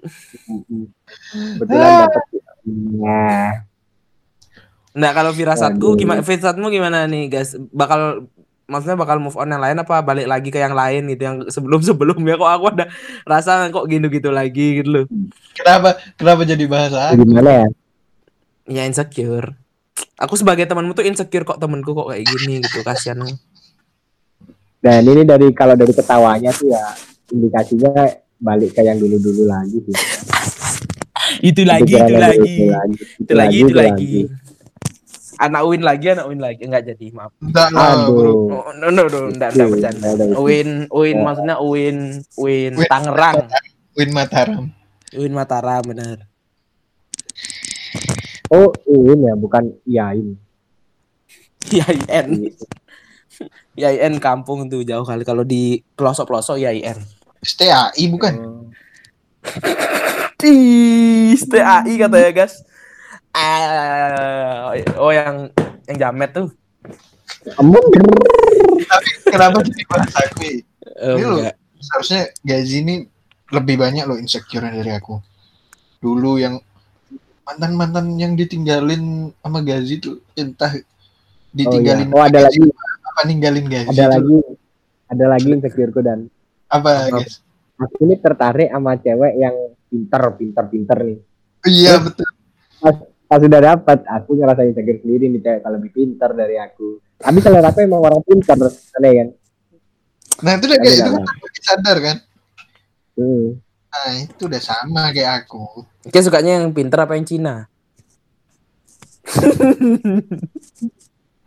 kebetulan 1.57 1.90
dapet 2.01 2.23
nah 2.94 3.51
Nah 4.94 5.11
kalau 5.11 5.33
firasatku 5.33 5.99
gimana? 5.99 6.23
Firasatmu 6.23 6.70
gimana 6.70 7.03
nih 7.05 7.27
guys? 7.27 7.59
Bakal 7.68 8.31
maksudnya 8.64 8.94
bakal 8.94 9.18
move 9.18 9.35
on 9.35 9.51
yang 9.51 9.59
lain 9.59 9.75
apa 9.77 9.99
balik 10.01 10.25
lagi 10.25 10.49
ke 10.49 10.57
yang 10.57 10.73
lain 10.73 11.11
gitu 11.11 11.23
yang 11.25 11.37
sebelum 11.49 11.83
sebelumnya 11.83 12.38
kok 12.38 12.47
aku 12.49 12.64
ada 12.70 12.87
rasa 13.25 13.66
kok 13.68 13.85
gitu 13.85 14.07
gitu 14.09 14.31
lagi 14.31 14.79
gitu 14.79 14.88
loh. 14.94 15.05
kenapa 15.53 15.99
kenapa 16.14 16.47
jadi 16.47 16.64
bahasa 16.64 17.11
aku? 17.11 17.20
gimana 17.20 17.51
ya 17.51 17.66
Ya 18.64 18.83
insecure. 18.87 19.59
Aku 20.16 20.35
sebagai 20.35 20.64
temanmu 20.64 20.92
tuh 20.92 21.02
insecure 21.02 21.42
kok 21.44 21.57
temanku 21.57 21.90
kok 21.92 22.09
kayak 22.09 22.24
gini 22.24 22.59
gitu 22.61 22.83
kasihan. 22.83 23.18
dan 24.78 25.00
ini 25.02 25.22
dari 25.22 25.48
kalau 25.50 25.72
dari 25.72 25.90
ketawanya 25.90 26.50
tuh 26.50 26.68
ya 26.68 26.83
indikasinya 27.28 28.04
balik 28.37 28.70
ke 28.70 28.80
yang 28.80 28.96
dulu-dulu 28.96 29.46
lagi 29.46 29.80
sih 29.80 29.96
Itu 31.42 31.64
lagi 31.64 31.88
itu 31.88 31.96
yang 31.96 32.12
lagi. 32.14 32.37
dulu-dulu 32.37 32.68
lagi 32.70 32.94
Itu 33.16 33.33
lagi 33.33 33.57
itu 33.59 33.74
lagi. 33.74 34.12
Anak 35.37 35.62
Win 35.64 35.83
lagi 35.83 36.07
anak 36.11 36.26
Win 36.26 36.38
lagi 36.38 36.62
enggak 36.62 36.85
jadi 36.87 37.07
maaf. 37.11 37.33
enggak 37.38 37.68
lah 37.70 37.90
bro 38.04 38.12
aduh 38.12 38.37
Oh, 38.61 38.70
no 38.72 38.87
no 38.88 39.02
no 39.04 39.20
enggak 39.26 39.50
enggak 39.50 39.68
bercanda. 39.72 40.09
Win 40.37 40.68
Win 40.87 41.16
Ya. 41.16 41.22
maksudnya 41.22 41.57
Win 41.59 41.96
Win 42.37 42.72
Win. 42.76 42.87
Tangerang. 42.87 43.48
Win 43.94 44.11
Mataram 44.12 44.64
Win 45.11 45.33
Mataram 45.33 45.83
bener. 45.83 46.28
Oh 48.52 48.70
ini 48.90 49.24
ya 49.28 49.35
bukan 49.38 49.64
iain 49.88 50.37
IAIN. 51.72 52.52
IAIN 53.74 54.14
kampung 54.20 54.68
tuh 54.68 54.85
jauh 54.85 55.02
kali 55.02 55.24
kalau 55.24 55.42
di 55.42 55.80
pelosok-pelosok 55.96 56.61
IAIN. 56.61 56.98
STAI 57.44 58.04
bukan 58.09 58.35
Ih, 60.44 61.37
STAI 61.37 61.92
katanya 61.96 62.30
guys. 62.33 62.64
Ah, 63.35 64.72
oh 65.00 65.12
yang 65.12 65.48
yang 65.88 65.96
jamet 65.98 66.30
tuh. 66.33 66.48
kamu 67.44 67.76
tapi 68.88 69.11
kenapa 69.28 69.61
jadi 69.61 69.85
bahasa 69.85 70.16
aku 70.24 70.42
ya? 70.48 70.57
Oh, 71.04 71.16
Ini 71.20 71.52
seharusnya 71.76 72.33
Gazi 72.40 72.80
ini 72.80 73.04
lebih 73.52 73.76
banyak 73.76 74.09
loh 74.09 74.16
insecure 74.16 74.64
dari 74.64 74.88
aku 74.88 75.20
dulu 76.00 76.40
yang 76.40 76.57
mantan 77.44 77.72
mantan 77.76 78.07
yang 78.16 78.33
ditinggalin 78.35 79.33
sama 79.44 79.61
Gazi 79.61 80.00
tuh 80.00 80.20
entah 80.35 80.72
ditinggalin 81.52 82.09
oh 82.11 82.24
ada 82.24 82.48
lagi. 82.48 82.64
apa 83.04 83.20
ninggalin 83.28 83.66
Gazi 83.68 83.88
ada 83.94 84.04
tuh. 84.04 84.12
lagi. 84.18 84.37
Ada 85.04 85.24
lagi 85.30 85.48
insecureku 85.52 86.00
dan. 86.00 86.26
Apa 86.72 87.12
guys 87.12 87.44
aku 87.78 88.07
ini 88.07 88.14
tertarik 88.18 88.70
sama 88.70 88.98
cewek 88.98 89.33
yang 89.38 89.54
pinter 89.90 90.22
pinter 90.38 90.64
pinter 90.70 90.98
nih. 91.02 91.18
Iya 91.64 91.94
betul. 92.02 92.28
pas 93.24 93.40
sudah 93.40 93.57
dapat 93.57 94.04
aku 94.04 94.37
ngerasa 94.37 94.68
insecure 94.68 95.00
sendiri 95.00 95.33
nih 95.33 95.40
cewek 95.40 95.61
kalau 95.64 95.76
lebih 95.80 95.92
pinter 95.96 96.30
dari 96.37 96.57
aku. 96.61 97.00
Tapi 97.18 97.38
kalau 97.40 97.59
aku 97.64 97.78
emang 97.83 98.00
orang 98.04 98.20
pinter 98.22 98.59
aneh 99.00 99.12
kan? 99.16 99.28
Nah 100.44 100.52
itu 100.59 100.64
udah 100.68 100.78
kayak 100.78 100.96
itu 100.98 101.11
kan 101.11 101.24
sadar 101.64 101.96
kan? 102.04 102.16
Hmm. 103.16 103.46
Nah 103.94 104.11
itu 104.18 104.50
udah 104.50 104.59
sama 104.59 105.14
kayak 105.14 105.46
aku. 105.46 105.87
Oke 106.02 106.18
sukanya 106.18 106.59
yang 106.59 106.74
pinter 106.74 106.98
apa 106.98 107.14
yang 107.14 107.22
Cina? 107.22 107.70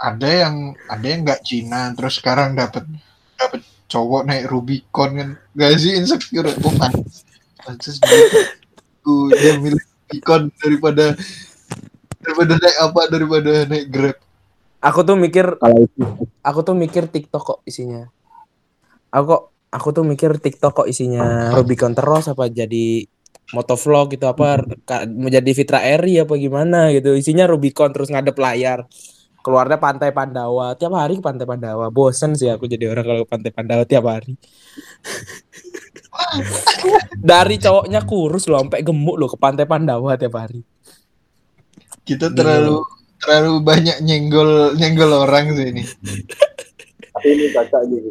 ada 0.07 0.29
yang 0.29 0.73
ada 0.87 1.05
yang 1.05 1.21
nggak 1.27 1.43
Cina 1.43 1.91
terus 1.91 2.23
sekarang 2.23 2.55
dapat 2.55 2.87
dapat 3.35 3.61
cowok 3.91 4.23
naik 4.23 4.47
Rubicon 4.47 5.09
kan. 5.19 5.29
Gak 5.59 5.75
sih 5.75 5.99
insecure. 5.99 6.47
Pantas 6.63 7.27
pantas 7.59 7.99
gitu 7.99 9.13
dia 9.35 9.59
milih 9.59 9.83
Rubicon 10.07 10.47
daripada 10.63 11.05
daripada 12.23 12.53
naik 12.55 12.77
apa 12.79 13.01
daripada 13.11 13.51
naik 13.67 13.85
Grab. 13.91 14.17
Aku 14.79 15.03
tuh 15.03 15.19
mikir 15.19 15.59
aku 16.39 16.59
tuh 16.63 16.75
mikir 16.79 17.11
TikTok 17.11 17.43
kok 17.43 17.59
isinya. 17.67 18.07
Aku 19.11 19.25
kok 19.27 19.43
aku 19.71 19.87
tuh 19.91 20.03
mikir 20.07 20.39
TikTok 20.39 20.83
kok 20.83 20.87
isinya 20.87 21.51
Rubicon 21.51 21.91
terus 21.91 22.31
apa 22.31 22.47
jadi 22.47 23.03
motovlog 23.55 24.11
gitu 24.11 24.27
apa 24.27 24.59
menjadi 25.07 25.51
Fitra 25.55 25.79
Eri 25.83 26.19
apa 26.19 26.35
gimana 26.35 26.91
gitu. 26.91 27.15
Isinya 27.15 27.47
Rubicon 27.47 27.91
terus 27.95 28.11
ngadep 28.11 28.35
layar. 28.35 28.87
Keluarnya 29.39 29.79
Pantai 29.79 30.11
Pandawa. 30.11 30.75
Tiap 30.75 30.91
hari 30.91 31.15
ke 31.19 31.23
Pantai 31.23 31.47
Pandawa. 31.47 31.87
Bosen 31.87 32.35
sih 32.35 32.51
aku 32.51 32.67
jadi 32.67 32.91
orang 32.91 33.07
kalau 33.07 33.23
ke 33.23 33.29
Pantai 33.31 33.51
Pandawa 33.55 33.83
tiap 33.87 34.03
hari. 34.07 34.35
Dari 37.21 37.55
cowoknya 37.61 38.01
kurus 38.03 38.49
loh 38.49 38.59
sampai 38.65 38.81
gemuk 38.81 39.15
loh 39.15 39.29
ke 39.31 39.37
Pantai 39.39 39.63
Pandawa 39.69 40.19
tiap 40.19 40.35
hari. 40.35 40.63
kita 42.07 42.31
terlalu 42.31 42.79
terlalu 43.19 43.59
banyak 43.59 43.99
nyenggol 43.99 44.71
nyenggol 44.79 45.11
orang 45.27 45.51
sih 45.51 45.75
ini 45.75 45.83
tapi 47.17 47.27
ini 47.33 47.45
cocok 47.49 47.81
gitu. 47.89 48.09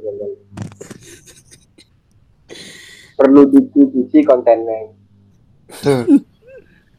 Perlu 3.16 3.48
dikritisi 3.48 4.20
kontennya. 4.22 4.92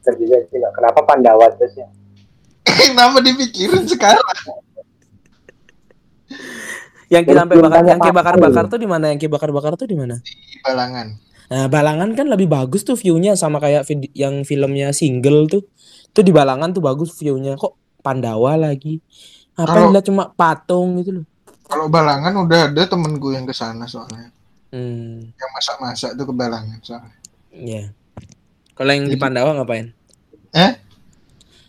Terjadi 0.02 0.44
sih 0.50 0.58
nggak. 0.58 0.74
Kenapa 0.74 1.00
Pandawa 1.04 1.48
terus 1.56 1.78
ya? 1.82 1.88
kenapa 2.68 3.24
dipikirin 3.24 3.88
sekarang 3.88 4.22
Yang 7.08 7.24
kita 7.26 7.40
sampai 7.48 7.58
bakar 7.58 7.82
yang 7.82 7.98
kayak 7.98 8.12
apa 8.12 8.20
bakar-bakar 8.20 8.64
tuh 8.68 8.78
di 8.78 8.86
mana? 8.86 9.06
Yang 9.10 9.20
kayak 9.24 9.34
bakar-bakar 9.34 9.72
tuh 9.80 9.88
di 9.88 9.96
mana? 9.96 10.16
di 10.20 10.60
balangan 10.60 11.08
Nah, 11.48 11.72
Balangan 11.72 12.12
kan 12.12 12.28
lebih 12.28 12.52
bagus 12.52 12.84
tuh 12.84 13.00
view-nya 13.00 13.40
sama 13.40 13.64
kayak 13.64 13.88
vid- 13.88 14.12
yang 14.12 14.44
filmnya 14.44 14.92
single 14.92 15.48
tuh. 15.48 15.64
Tuh 16.12 16.20
di 16.20 16.36
Balangan 16.36 16.76
tuh 16.76 16.84
bagus 16.84 17.16
view-nya. 17.16 17.56
Kok 17.56 18.04
Pandawa 18.04 18.60
lagi? 18.60 19.00
Apa 19.56 19.88
lihat 19.88 20.04
cuma 20.04 20.28
patung 20.30 21.00
gitu 21.00 21.18
loh. 21.18 21.26
kalau 21.64 21.88
balangan 21.88 22.32
udah 22.48 22.72
ada 22.72 22.84
temenku 22.88 23.32
yang 23.32 23.44
ke 23.44 23.52
sana 23.52 23.84
soalnya 23.84 24.32
Hmm, 24.68 25.32
yang 25.32 25.52
masak-masak 25.56 26.12
tuh 26.20 26.26
ke 26.28 26.34
balangan 26.36 26.80
soalnya 26.84 27.16
iya. 27.56 27.84
Kalau 28.78 28.94
yang 28.94 29.10
di 29.10 29.18
Pandawa 29.18 29.58
ngapain? 29.58 29.90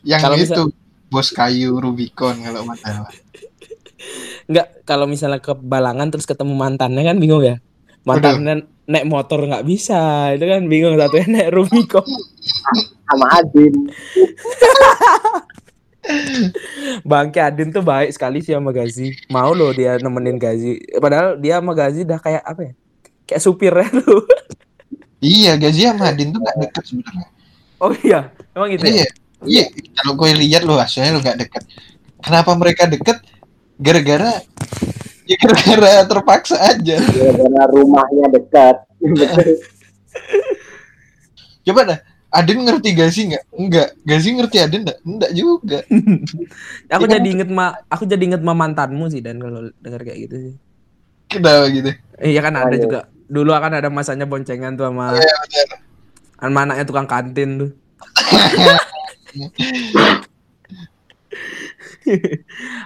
yang 0.05 0.21
Kalau 0.21 0.37
itu 0.37 0.69
bos 1.09 1.33
kayu 1.33 1.81
Rubicon 1.81 2.37
kalau 2.45 2.69
masalah 2.69 3.09
Enggak, 4.49 4.87
kalau 4.89 5.05
misalnya 5.05 5.43
ke 5.43 5.53
Balangan 5.53 6.09
terus 6.09 6.25
ketemu 6.25 6.55
mantannya 6.57 7.03
kan 7.05 7.19
bingung 7.21 7.45
ya. 7.45 7.61
Mantannya 8.07 8.65
naik 8.89 9.05
motor 9.05 9.45
nggak 9.45 9.67
bisa, 9.69 10.33
itu 10.33 10.45
kan 10.49 10.65
bingung 10.65 10.97
satunya 10.97 11.29
naik 11.37 11.53
Rubicon. 11.53 12.07
Sama 13.05 13.27
Adin. 13.37 13.75
Bangke 17.11 17.37
Adin 17.45 17.69
tuh 17.69 17.85
baik 17.85 18.17
sekali 18.17 18.41
sih 18.41 18.57
sama 18.57 18.73
Gazi. 18.73 19.13
Mau 19.29 19.53
loh 19.53 19.77
dia 19.77 20.01
nemenin 20.01 20.41
Gazi. 20.41 20.81
Padahal 20.97 21.37
dia 21.37 21.61
sama 21.61 21.77
Gazi 21.77 22.09
udah 22.09 22.17
kayak 22.17 22.41
apa 22.49 22.61
ya? 22.65 22.73
Kayak 23.29 23.43
supirnya 23.45 23.89
tuh. 24.01 24.25
iya 25.21 25.55
Gazi 25.55 25.85
sama 25.85 26.09
Adin 26.09 26.33
tuh 26.33 26.41
gak 26.41 26.57
deket 26.59 26.85
sebenarnya 26.87 27.29
Oh 27.79 27.93
iya, 27.93 28.33
emang 28.53 28.73
gitu 28.73 28.83
ya? 28.83 28.91
iya 28.95 29.07
iya 29.45 29.65
kalau 29.95 30.17
gue 30.17 30.35
lihat 30.35 30.63
lo 30.63 30.75
hasilnya 30.75 31.13
lo 31.13 31.21
gak 31.21 31.39
deket 31.39 31.63
kenapa 32.19 32.51
mereka 32.53 32.87
deket 32.87 33.23
gara-gara 33.77 34.43
ya 35.23 35.37
gara-gara 35.37 36.03
terpaksa 36.05 36.57
aja 36.59 36.99
Gara-gara 36.99 37.63
rumahnya 37.69 38.27
dekat. 38.33 38.77
coba 41.63 41.81
dah 41.87 41.99
Adin 42.29 42.61
ngerti 42.61 42.93
Gazi 42.93 43.25
nggak? 43.25 43.45
Enggak. 43.53 43.89
Gazi 44.05 44.29
ngerti 44.31 44.57
Adin 44.61 44.85
nggak? 44.85 45.01
Enggak 45.01 45.31
juga. 45.33 45.79
Aku 46.93 47.05
Iya. 47.05 47.17
jadi 47.17 47.29
inget 47.33 47.49
ma, 47.49 47.73
aku 47.89 48.05
jadi 48.05 48.21
inget 48.21 48.45
ma 48.45 48.53
mantanmu 48.53 49.09
sih 49.09 49.25
dan 49.25 49.41
kalau 49.41 49.73
dengar 49.81 50.05
kayak 50.05 50.29
gitu 50.29 50.37
sih. 50.37 50.55
Kenapa 51.25 51.73
gitu? 51.73 51.89
Iya 52.21 52.41
kan 52.43 52.53
ada 52.53 52.69
Oh, 52.69 52.73
iya. 52.75 52.85
juga. 52.85 53.01
Dulu 53.29 53.53
akan 53.53 53.73
ada 53.77 53.89
masanya 53.89 54.25
boncengan 54.25 54.73
tuh 54.73 54.89
sama 54.89 55.13
Iya, 55.13 55.35
sama 56.39 56.59
anaknya 56.65 56.85
tukang 56.85 57.05
kantin 57.05 57.51
tuh. 57.59 57.71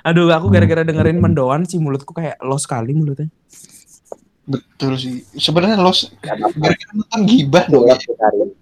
Aduh, 0.03 0.27
aku 0.29 0.51
gara-gara 0.51 0.83
dengerin 0.83 1.19
mendoan 1.19 1.63
sih 1.63 1.79
mulutku 1.79 2.11
kayak 2.13 2.43
los 2.43 2.63
sekali 2.63 2.91
mulutnya. 2.91 3.31
Betul 4.43 4.99
sih. 4.99 5.23
Sebenarnya 5.33 5.79
los 5.79 6.11
gara-gara 6.19 6.75
nonton 6.91 7.21
gibah 7.25 7.65
dong. 7.67 7.87
Sekali. 7.93 8.47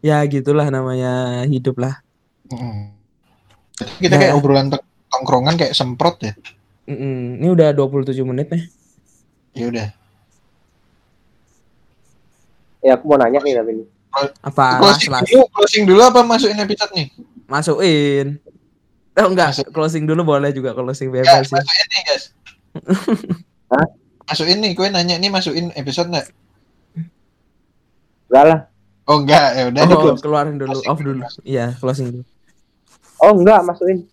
Ya 0.00 0.24
gitulah 0.24 0.64
namanya 0.72 1.44
hidup 1.44 1.76
lah. 1.76 2.00
Mm. 2.48 2.96
Kita 4.00 4.16
kayak 4.16 4.32
Nah. 4.32 4.40
obrolan 4.40 4.72
tong- 4.72 4.88
tongkrongan 5.12 5.60
kayak 5.60 5.76
semprot 5.76 6.16
ya. 6.24 6.32
Ini 6.88 7.44
udah 7.44 7.76
27 7.76 8.16
menit 8.24 8.48
nih. 8.48 8.64
Ya 9.52 9.68
udah. 9.68 9.86
Ya 12.80 12.96
aku 12.96 13.04
mau 13.06 13.16
nanya 13.16 13.40
nih 13.40 13.54
tapi 13.54 13.70
ini. 13.72 13.84
Apa 14.42 14.80
Closing 14.80 15.10
dulu, 15.12 15.44
closing 15.52 15.82
dulu 15.86 16.00
apa 16.02 16.20
masukin 16.22 16.58
episode 16.58 16.90
nih? 16.92 17.06
masukin. 17.46 18.38
Oh 19.12 19.26
enggak, 19.26 19.52
Masuk. 19.52 19.66
closing 19.70 20.04
dulu 20.06 20.22
boleh 20.24 20.50
juga 20.50 20.70
closing 20.70 21.10
Ya, 21.10 21.20
bebas 21.20 21.44
sih. 21.44 21.52
masukin 21.52 21.86
nih 21.86 22.02
guys. 22.06 22.24
Hah? 23.74 23.86
Masukin 24.24 24.58
nih, 24.58 24.72
gue 24.72 24.86
nanya 24.86 25.18
nih 25.18 25.28
masukin 25.28 25.74
episode 25.74 26.08
nggak? 26.08 26.30
Enggak 28.26 28.44
lah. 28.46 28.60
Oh 29.04 29.18
enggak, 29.18 29.46
ya 29.52 29.62
udah. 29.66 29.82
Oh, 29.90 30.14
keluarin 30.14 30.54
dulu, 30.56 30.78
Closing 30.78 30.88
off 30.88 31.00
dulu. 31.02 31.22
Iya, 31.42 31.74
closing 31.76 32.06
dulu. 32.08 32.24
Oh 33.18 33.34
enggak 33.34 33.60
masukin. 33.66 34.06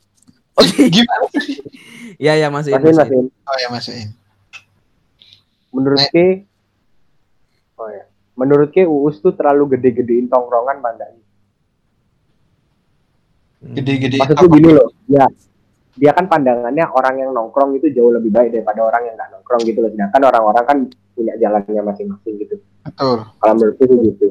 Oke. 0.58 0.89
Gimana? 0.97 1.25
Iya, 2.17 2.34
ya 2.36 2.47
masukin. 2.49 2.82
Masukin 2.82 2.97
masukin. 2.97 2.97
masukin. 2.97 3.25
Oh 3.45 3.56
ya 3.56 3.67
masukin. 3.69 4.08
Menurut 5.69 5.99
Nek. 6.01 6.10
Ki 6.10 6.27
Oh 7.77 7.89
ya. 7.93 8.07
Menurut 8.38 8.69
Ki 8.69 8.86
Uus 8.86 9.17
tuh 9.17 9.34
terlalu 9.34 9.76
gede-gedein 9.76 10.30
tongkrongan 10.30 10.78
mandang. 10.78 11.17
Gede-gede. 13.65 14.21
Maksudku 14.21 14.45
gini 14.54 14.78
loh. 14.78 14.93
Ya. 15.10 15.26
Dia 15.97 16.13
kan 16.13 16.30
pandangannya 16.30 16.86
orang 16.93 17.15
yang 17.17 17.34
nongkrong 17.34 17.73
itu 17.82 17.89
jauh 17.89 18.13
lebih 18.13 18.30
baik 18.30 18.54
daripada 18.54 18.86
orang 18.86 19.10
yang 19.10 19.15
nggak 19.17 19.30
nongkrong 19.34 19.62
gitu 19.65 19.82
loh. 19.82 19.89
Sedangkan 19.89 20.21
orang-orang 20.30 20.63
kan 20.69 20.78
punya 21.17 21.34
jalannya 21.41 21.82
masing-masing 21.82 22.34
gitu. 22.38 22.56
Betul. 22.86 23.26
Kalau 23.26 23.54
menurutku 23.58 23.84
tuh 23.89 23.97
gitu. 24.06 24.28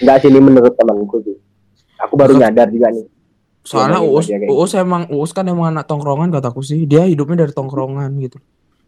Enggak 0.00 0.16
sih 0.24 0.28
ini 0.32 0.40
menurut 0.40 0.72
temanku 0.72 1.20
sih. 1.20 1.36
Aku 2.00 2.16
baru 2.16 2.34
Betul. 2.34 2.42
nyadar 2.48 2.68
juga 2.72 2.88
nih. 2.88 3.06
Soalnya 3.62 4.02
Iya, 4.02 4.10
Uus, 4.10 4.26
iya, 4.26 4.38
Uus 4.50 4.72
emang 4.74 5.06
Uus 5.12 5.30
kan 5.30 5.46
emang 5.46 5.70
anak 5.70 5.86
tongkrongan 5.86 6.34
kataku 6.34 6.64
sih. 6.64 6.88
Dia 6.88 7.06
hidupnya 7.06 7.46
dari 7.46 7.52
tongkrongan 7.54 8.10
gitu. 8.18 8.40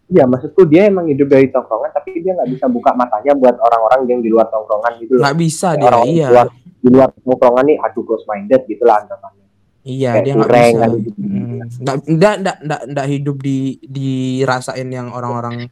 Iya, 0.05 0.25
maksudku 0.29 0.69
dia 0.69 0.93
emang 0.93 1.09
hidup 1.09 1.33
dari 1.33 1.49
tongkrongan, 1.49 1.91
tapi 1.97 2.21
dia 2.21 2.37
nggak 2.37 2.51
bisa 2.53 2.67
buka 2.69 2.93
matanya 2.93 3.33
buat 3.33 3.57
orang-orang 3.57 4.01
yang 4.05 4.21
di 4.21 4.29
luar 4.29 4.53
tongkrongan 4.53 5.01
gitu 5.01 5.17
loh. 5.17 5.25
Nggak 5.25 5.37
bisa 5.41 5.69
dia, 5.81 5.89
orang-orang 5.89 6.13
iya. 6.13 6.27
di 6.29 6.33
luar, 6.33 6.49
di 6.85 6.89
luar 6.93 7.09
tongkrongan 7.25 7.65
nih, 7.65 7.77
aduh 7.81 8.03
close 8.05 8.27
minded 8.29 8.63
gitu 8.69 8.85
lah 8.85 9.01
anggapannya. 9.01 9.47
Iya, 9.85 10.11
Kayak 10.17 10.25
dia 10.25 10.33
nggak 10.33 10.49
bisa. 10.53 10.77
kan 10.81 10.91
gitu. 10.97 11.19
Hmm. 11.21 11.61
Nggak, 11.65 11.97
nggak, 12.09 12.57
nggak, 12.65 12.83
nggak, 12.93 13.07
hidup 13.09 13.37
di 13.41 13.59
dirasain 13.85 14.89
yang 14.93 15.09
orang-orang 15.13 15.69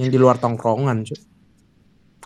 yang 0.00 0.08
di 0.08 0.18
luar 0.20 0.36
tongkrongan, 0.40 1.04
cuy. 1.04 1.20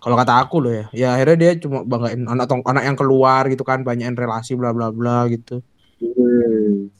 Kalau 0.03 0.19
kata 0.19 0.35
aku 0.35 0.57
loh 0.59 0.75
ya, 0.75 0.87
ya 0.91 1.09
akhirnya 1.15 1.37
dia 1.39 1.51
cuma 1.63 1.87
banggain 1.87 2.27
anak 2.27 2.51
tong 2.51 2.63
anak 2.67 2.91
yang 2.91 2.99
keluar 2.99 3.47
gitu 3.47 3.63
kan, 3.63 3.87
banyakin 3.87 4.19
relasi 4.19 4.59
bla 4.59 4.75
bla 4.75 4.91
bla 4.91 5.31
gitu. 5.31 5.63
Hmm. 6.03 6.91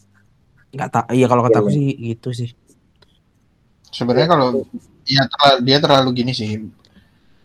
Nggak 0.71 0.89
tak, 0.91 1.05
iya 1.11 1.27
kalau 1.27 1.43
kata 1.43 1.59
Iya, 1.59 1.63
aku 1.67 1.71
iya. 1.71 1.77
sih 1.79 1.87
gitu 2.15 2.29
sih. 2.31 2.51
Sebenarnya 3.93 4.29
kalau 4.33 4.65
ya 5.05 5.23
terlalu, 5.29 5.59
dia 5.69 5.79
terlalu 5.79 6.09
gini 6.17 6.33
sih. 6.33 6.57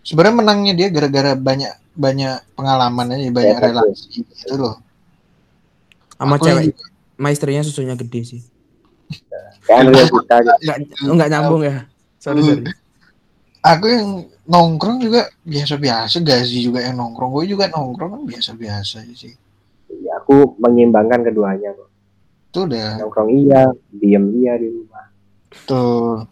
Sebenarnya 0.02 0.36
menangnya 0.40 0.74
dia 0.74 0.88
gara-gara 0.88 1.36
banyak 1.36 1.74
banyak 1.92 2.56
pengalaman 2.56 3.12
aja, 3.12 3.28
banyak 3.28 3.58
Iya, 3.58 3.60
betul. 3.60 3.68
relasi 3.76 4.06
gitu 4.24 4.56
loh. 4.56 4.76
Sama 6.16 6.40
Aku 6.40 6.46
yang 6.48 6.60
cewek, 6.64 6.76
sama 7.20 7.30
istrinya 7.36 7.62
susunya 7.68 7.96
gede 8.00 8.22
sih. 8.24 8.42
Kayak 9.68 9.78
Andrea 9.84 10.06
Pita 10.08 10.36
gitu. 10.40 10.56
Nggak, 10.64 10.78
nggak 11.14 11.30
nyambung 11.30 11.64
ya. 11.68 11.78
Sorry 12.18 12.42
sorry. 12.42 12.64
Aku 13.68 13.86
yang 13.92 14.08
nongkrong 14.48 15.04
juga 15.04 15.28
biasa-biasa, 15.44 16.24
Gazi 16.24 16.64
juga 16.64 16.80
yang 16.80 16.96
nongkrong, 16.96 17.36
gue 17.36 17.52
juga 17.52 17.68
nongkrong 17.68 18.12
kan 18.16 18.24
biasa-biasa 18.24 19.04
aja 19.04 19.16
sih. 19.28 19.36
Iya, 19.92 20.24
aku 20.24 20.56
menyimbangkan 20.56 21.20
keduanya 21.28 21.76
kok. 21.76 21.90
Itu 22.48 22.60
udah 22.64 23.04
Nongkrong 23.04 23.30
iya, 23.36 23.68
diem 23.92 24.24
iya 24.40 24.54
di 24.56 24.68
rumah. 24.72 25.06
tuh. 25.68 26.24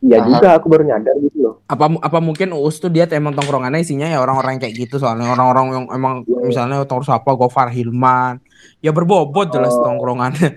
Iya 0.00 0.16
juga 0.24 0.56
aku 0.56 0.66
baru 0.66 0.82
nyadar 0.82 1.12
gitu 1.20 1.38
loh. 1.38 1.54
apa 1.68 1.84
apa 2.00 2.18
mungkin 2.18 2.56
Uus 2.56 2.80
tuh 2.80 2.88
dia 2.88 3.04
emang 3.06 3.36
tongkrongannya 3.36 3.78
isinya 3.78 4.08
ya 4.08 4.16
orang-orang 4.18 4.56
kayak 4.56 4.72
gitu 4.74 4.96
soalnya 4.96 5.28
orang-orang 5.28 5.66
yang 5.70 5.84
emang 5.92 6.14
Iya. 6.24 6.40
misalnya 6.42 6.76
tongkrong 6.80 7.04
siapa 7.04 7.30
Gofar 7.30 7.68
Hilman 7.68 8.40
ya 8.80 8.90
berbobot 8.90 9.50
jelas 9.50 9.70
Oh. 9.70 9.84
tongkrongannya 9.84 10.56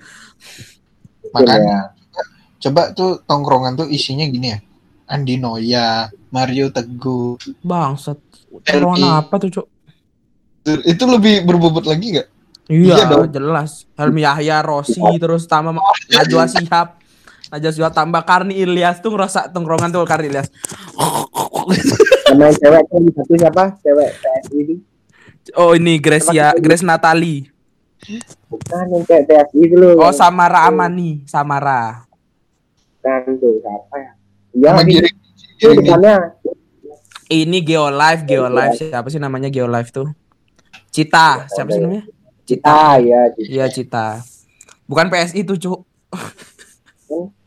Makanya. 1.34 1.60
ya. 1.60 1.80
Coba 2.58 2.90
tuh 2.90 3.20
tongkrongan 3.20 3.76
tuh 3.76 3.86
isinya 3.86 4.24
gini 4.24 4.48
ya. 4.48 4.58
Andi 5.04 5.36
Noya, 5.36 6.08
Mario 6.30 6.72
Teguh. 6.72 7.36
bangsat 7.60 8.16
tongkrongan 8.64 9.20
apa 9.20 9.34
tuh 9.38 9.50
cuk 9.52 9.66
Itu 10.82 11.04
lebih 11.04 11.44
berbobot 11.44 11.84
lagi 11.84 12.16
gak? 12.16 12.28
iya, 12.64 12.96
Iya 12.96 13.04
dong. 13.06 13.28
jelas 13.28 13.84
Helmi 13.92 14.24
Yahya 14.24 14.64
Rossi 14.64 14.96
terus 15.14 15.44
tambah 15.44 15.76
Najwa 16.08 16.48
Shihab 16.48 16.96
Najwa 17.54 17.70
Shihab 17.70 17.94
tambah 17.94 18.18
Karni 18.20 18.58
Ilyas 18.58 18.98
tuh 18.98 19.14
ngerasa 19.14 19.46
tongkrongan 19.48 19.94
tuh 19.94 20.02
Karni 20.02 20.26
Ilyas 20.26 20.50
yang 22.34 22.50
cewek 22.50 22.82
tuh 22.90 22.98
satu 23.14 23.32
siapa? 23.38 23.64
Cewek 23.78 24.10
TSI 24.10 24.56
itu. 24.58 24.74
oh 25.54 25.70
ini 25.72 26.02
Gracia 26.02 26.50
Grace 26.58 26.82
Natali 26.82 27.46
Bukan 28.50 28.84
yang 28.90 29.02
cewek 29.06 29.22
TSI 29.24 29.58
itu 29.62 29.76
loh. 29.78 30.02
oh 30.02 30.10
Samara 30.10 30.66
Amani 30.66 31.22
Samara 31.24 32.02
Bukan 32.98 33.38
tuh 33.38 33.62
siapa 33.62 33.96
ya? 33.96 34.10
Iya. 34.50 34.72
Itu 35.54 35.78
depannya. 35.78 36.34
ini 37.28 37.62
Geolive 37.62 38.26
Geolive 38.26 38.74
siapa 38.74 39.06
sih 39.06 39.22
namanya 39.22 39.46
Geolive 39.46 39.94
tuh 39.94 40.10
Cita 40.90 41.46
siapa 41.46 41.70
sih 41.70 41.78
namanya 41.78 42.02
Cita 42.44 42.68
Ah 42.68 42.98
iya. 42.98 43.30
gitu. 43.32 43.46
Iya 43.48 43.66
Cita. 43.70 44.20
Bukan 44.84 45.08
PSI 45.08 45.48
tuh, 45.48 45.56
Cuk. 45.56 45.80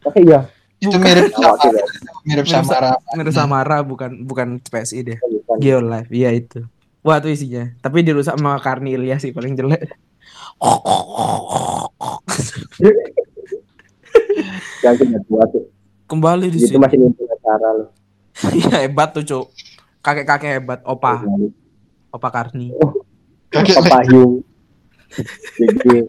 Tapi 0.08 0.20
iya. 0.24 0.40
Itu 0.78 0.96
mirip 1.02 1.34
mirip 2.24 2.46
Samara. 2.46 2.96
Mirip 3.18 3.34
Samara 3.34 3.78
bukan 3.82 4.24
bukan 4.24 4.62
PSI 4.62 5.04
deh. 5.04 5.18
Bukan. 5.20 5.58
Geolive, 5.58 6.10
iya 6.14 6.30
itu. 6.32 6.64
Wah 7.02 7.18
tuh 7.18 7.34
isinya. 7.34 7.72
Tapi 7.82 8.06
dirusak 8.06 8.38
sama 8.38 8.56
Karni 8.62 8.94
Ilyas 8.94 9.26
sih 9.26 9.34
paling 9.34 9.58
jelek. 9.58 9.90
Yang 14.86 14.96
tuh. 15.28 15.64
Kembali 16.08 16.48
di 16.48 16.60
Itu 16.64 16.72
sini. 16.72 16.80
masih 16.80 16.98
ngumpul 17.04 17.28
acara 17.28 17.70
loh. 17.76 17.90
Iya 18.54 18.86
hebat 18.88 19.12
tuh, 19.12 19.26
Cuk. 19.26 19.46
Kakek-kakek 20.00 20.62
hebat, 20.62 20.80
opa, 20.88 21.20
Iya. 21.26 21.52
opa 22.16 22.30
Karni. 22.32 22.72
Kakek 23.52 23.76
Papa 23.82 24.00
Hyung. 24.08 24.40
Jadi. 25.60 26.08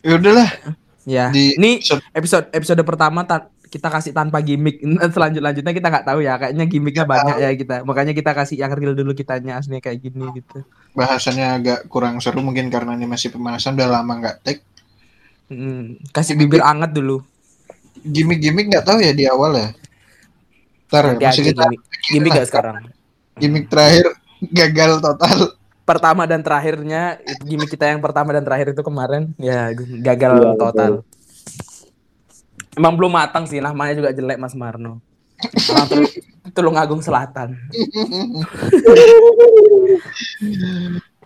Ya 0.00 0.16
udahlah. 0.16 0.48
Ya. 1.04 1.24
Di 1.32 1.56
Ini 1.56 1.80
episode- 1.80 2.04
episode 2.12 2.46
episode 2.52 2.82
pertama 2.84 3.20
kita 3.70 3.86
kasih 3.86 4.10
tanpa 4.10 4.42
gimmick. 4.42 4.82
Selanjut 5.14 5.40
lanjutnya 5.40 5.72
kita 5.72 5.88
nggak 5.88 6.06
tahu 6.06 6.20
ya. 6.24 6.34
Kayaknya 6.36 6.64
gimmicknya 6.66 7.04
banyak 7.06 7.36
ya 7.38 7.50
kita. 7.54 7.74
Makanya 7.86 8.12
kita 8.12 8.30
kasih 8.34 8.56
yang 8.60 8.72
real 8.74 8.94
dulu 8.96 9.12
kitanya 9.14 9.60
aslinya 9.60 9.80
kayak 9.80 10.00
gini 10.00 10.26
gitu. 10.36 10.64
bahasannya 10.90 11.46
agak 11.62 11.78
kurang 11.86 12.18
seru 12.18 12.42
mungkin 12.42 12.66
karena 12.66 12.98
ini 12.98 13.06
masih 13.06 13.30
pemanasan 13.30 13.78
udah 13.78 13.88
lama 14.00 14.12
nggak 14.18 14.36
take. 14.42 14.62
Hmm, 15.46 15.94
kasih 16.10 16.34
bibir 16.34 16.62
anget 16.66 16.90
dulu. 16.90 17.22
Gimik-gimik 18.02 18.66
nggak 18.74 18.82
tahu 18.86 18.98
ya 18.98 19.14
di 19.14 19.22
awal 19.30 19.54
ya. 19.54 19.68
Ntar 20.90 21.14
Nanti 21.14 21.24
masih 21.30 21.44
kita 21.54 21.62
gimmick. 21.70 21.80
Gimmick 22.10 22.32
gak 22.34 22.48
sekarang? 22.50 22.74
gimik 23.38 23.70
terakhir 23.70 24.04
gagal 24.50 24.98
total. 25.00 25.54
Pertama 25.90 26.22
dan 26.30 26.38
terakhirnya 26.38 27.18
gimmick 27.42 27.74
kita 27.74 27.90
yang 27.90 27.98
pertama 27.98 28.30
dan 28.30 28.46
terakhir 28.46 28.70
itu 28.70 28.82
kemarin 28.86 29.34
ya 29.42 29.74
gagal 30.06 30.38
Iya, 30.38 30.54
total. 30.54 31.02
Emang 32.78 32.94
belum 32.94 33.10
matang 33.10 33.50
sih 33.50 33.58
namanya 33.58 33.98
juga 33.98 34.14
jelek 34.14 34.38
Mas 34.38 34.54
Marno. 34.54 35.02
Orang 35.66 35.86
Tul- 35.90 36.14
Tulungagung 36.54 37.02
Selatan. 37.02 37.58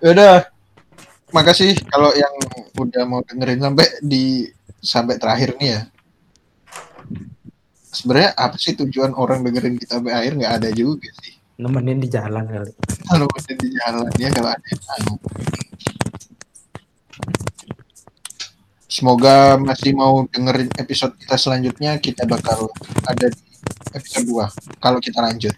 Udah. 0.00 0.48
Makasih 1.34 1.74
kalau 1.90 2.14
yang 2.14 2.30
udah 2.78 3.02
mau 3.10 3.18
dengerin 3.26 3.58
sampai 3.58 3.90
di 3.98 4.46
sampai 4.78 5.18
terakhir 5.18 5.58
nih 5.58 5.74
ya. 5.74 5.80
Sebenarnya 7.90 8.38
apa 8.38 8.54
sih 8.54 8.78
tujuan 8.78 9.18
orang 9.18 9.42
dengerin 9.42 9.74
kita 9.74 9.98
sampai 9.98 10.14
akhir 10.14 10.38
nggak 10.38 10.54
ada 10.62 10.70
juga 10.70 11.10
sih. 11.26 11.34
Nemenin 11.54 12.02
di 12.02 12.08
jalan 12.10 12.44
kali. 12.44 12.72
Kalau 13.06 13.26
udah 13.26 13.54
di 13.54 13.68
jalan 13.78 14.10
ya 14.18 14.28
kalau 14.34 14.50
ada 14.50 14.66
yang 14.66 14.82
tahu. 14.82 15.14
Semoga 18.86 19.58
masih 19.58 19.90
mau 19.90 20.22
dengerin 20.30 20.70
episode 20.78 21.14
kita 21.18 21.34
selanjutnya 21.34 21.98
kita 21.98 22.26
bakal 22.26 22.70
ada 23.06 23.26
di 23.26 23.42
episode 23.92 24.26
2 24.26 24.78
kalau 24.78 24.98
kita 24.98 25.18
lanjut. 25.18 25.54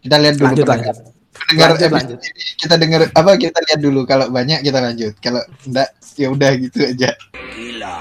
Kita 0.00 0.16
lihat 0.16 0.34
dulu 0.36 0.48
Lanjut 0.52 0.64
pendengar. 0.64 0.94
lanjut. 0.96 1.16
Pendengar 1.38 1.68
Lanjut, 1.68 1.84
episode 1.84 2.08
lanjut. 2.16 2.18
ini 2.24 2.42
kita 2.58 2.74
denger 2.76 3.00
apa 3.12 3.30
kita 3.36 3.58
lihat 3.68 3.80
dulu 3.80 4.00
kalau 4.04 4.26
banyak 4.28 4.60
kita 4.60 4.78
lanjut. 4.80 5.12
Kalau 5.20 5.42
enggak 5.64 5.88
ya 6.16 6.28
udah 6.28 6.50
gitu 6.56 6.78
aja. 6.84 7.10
Gila. 7.56 7.96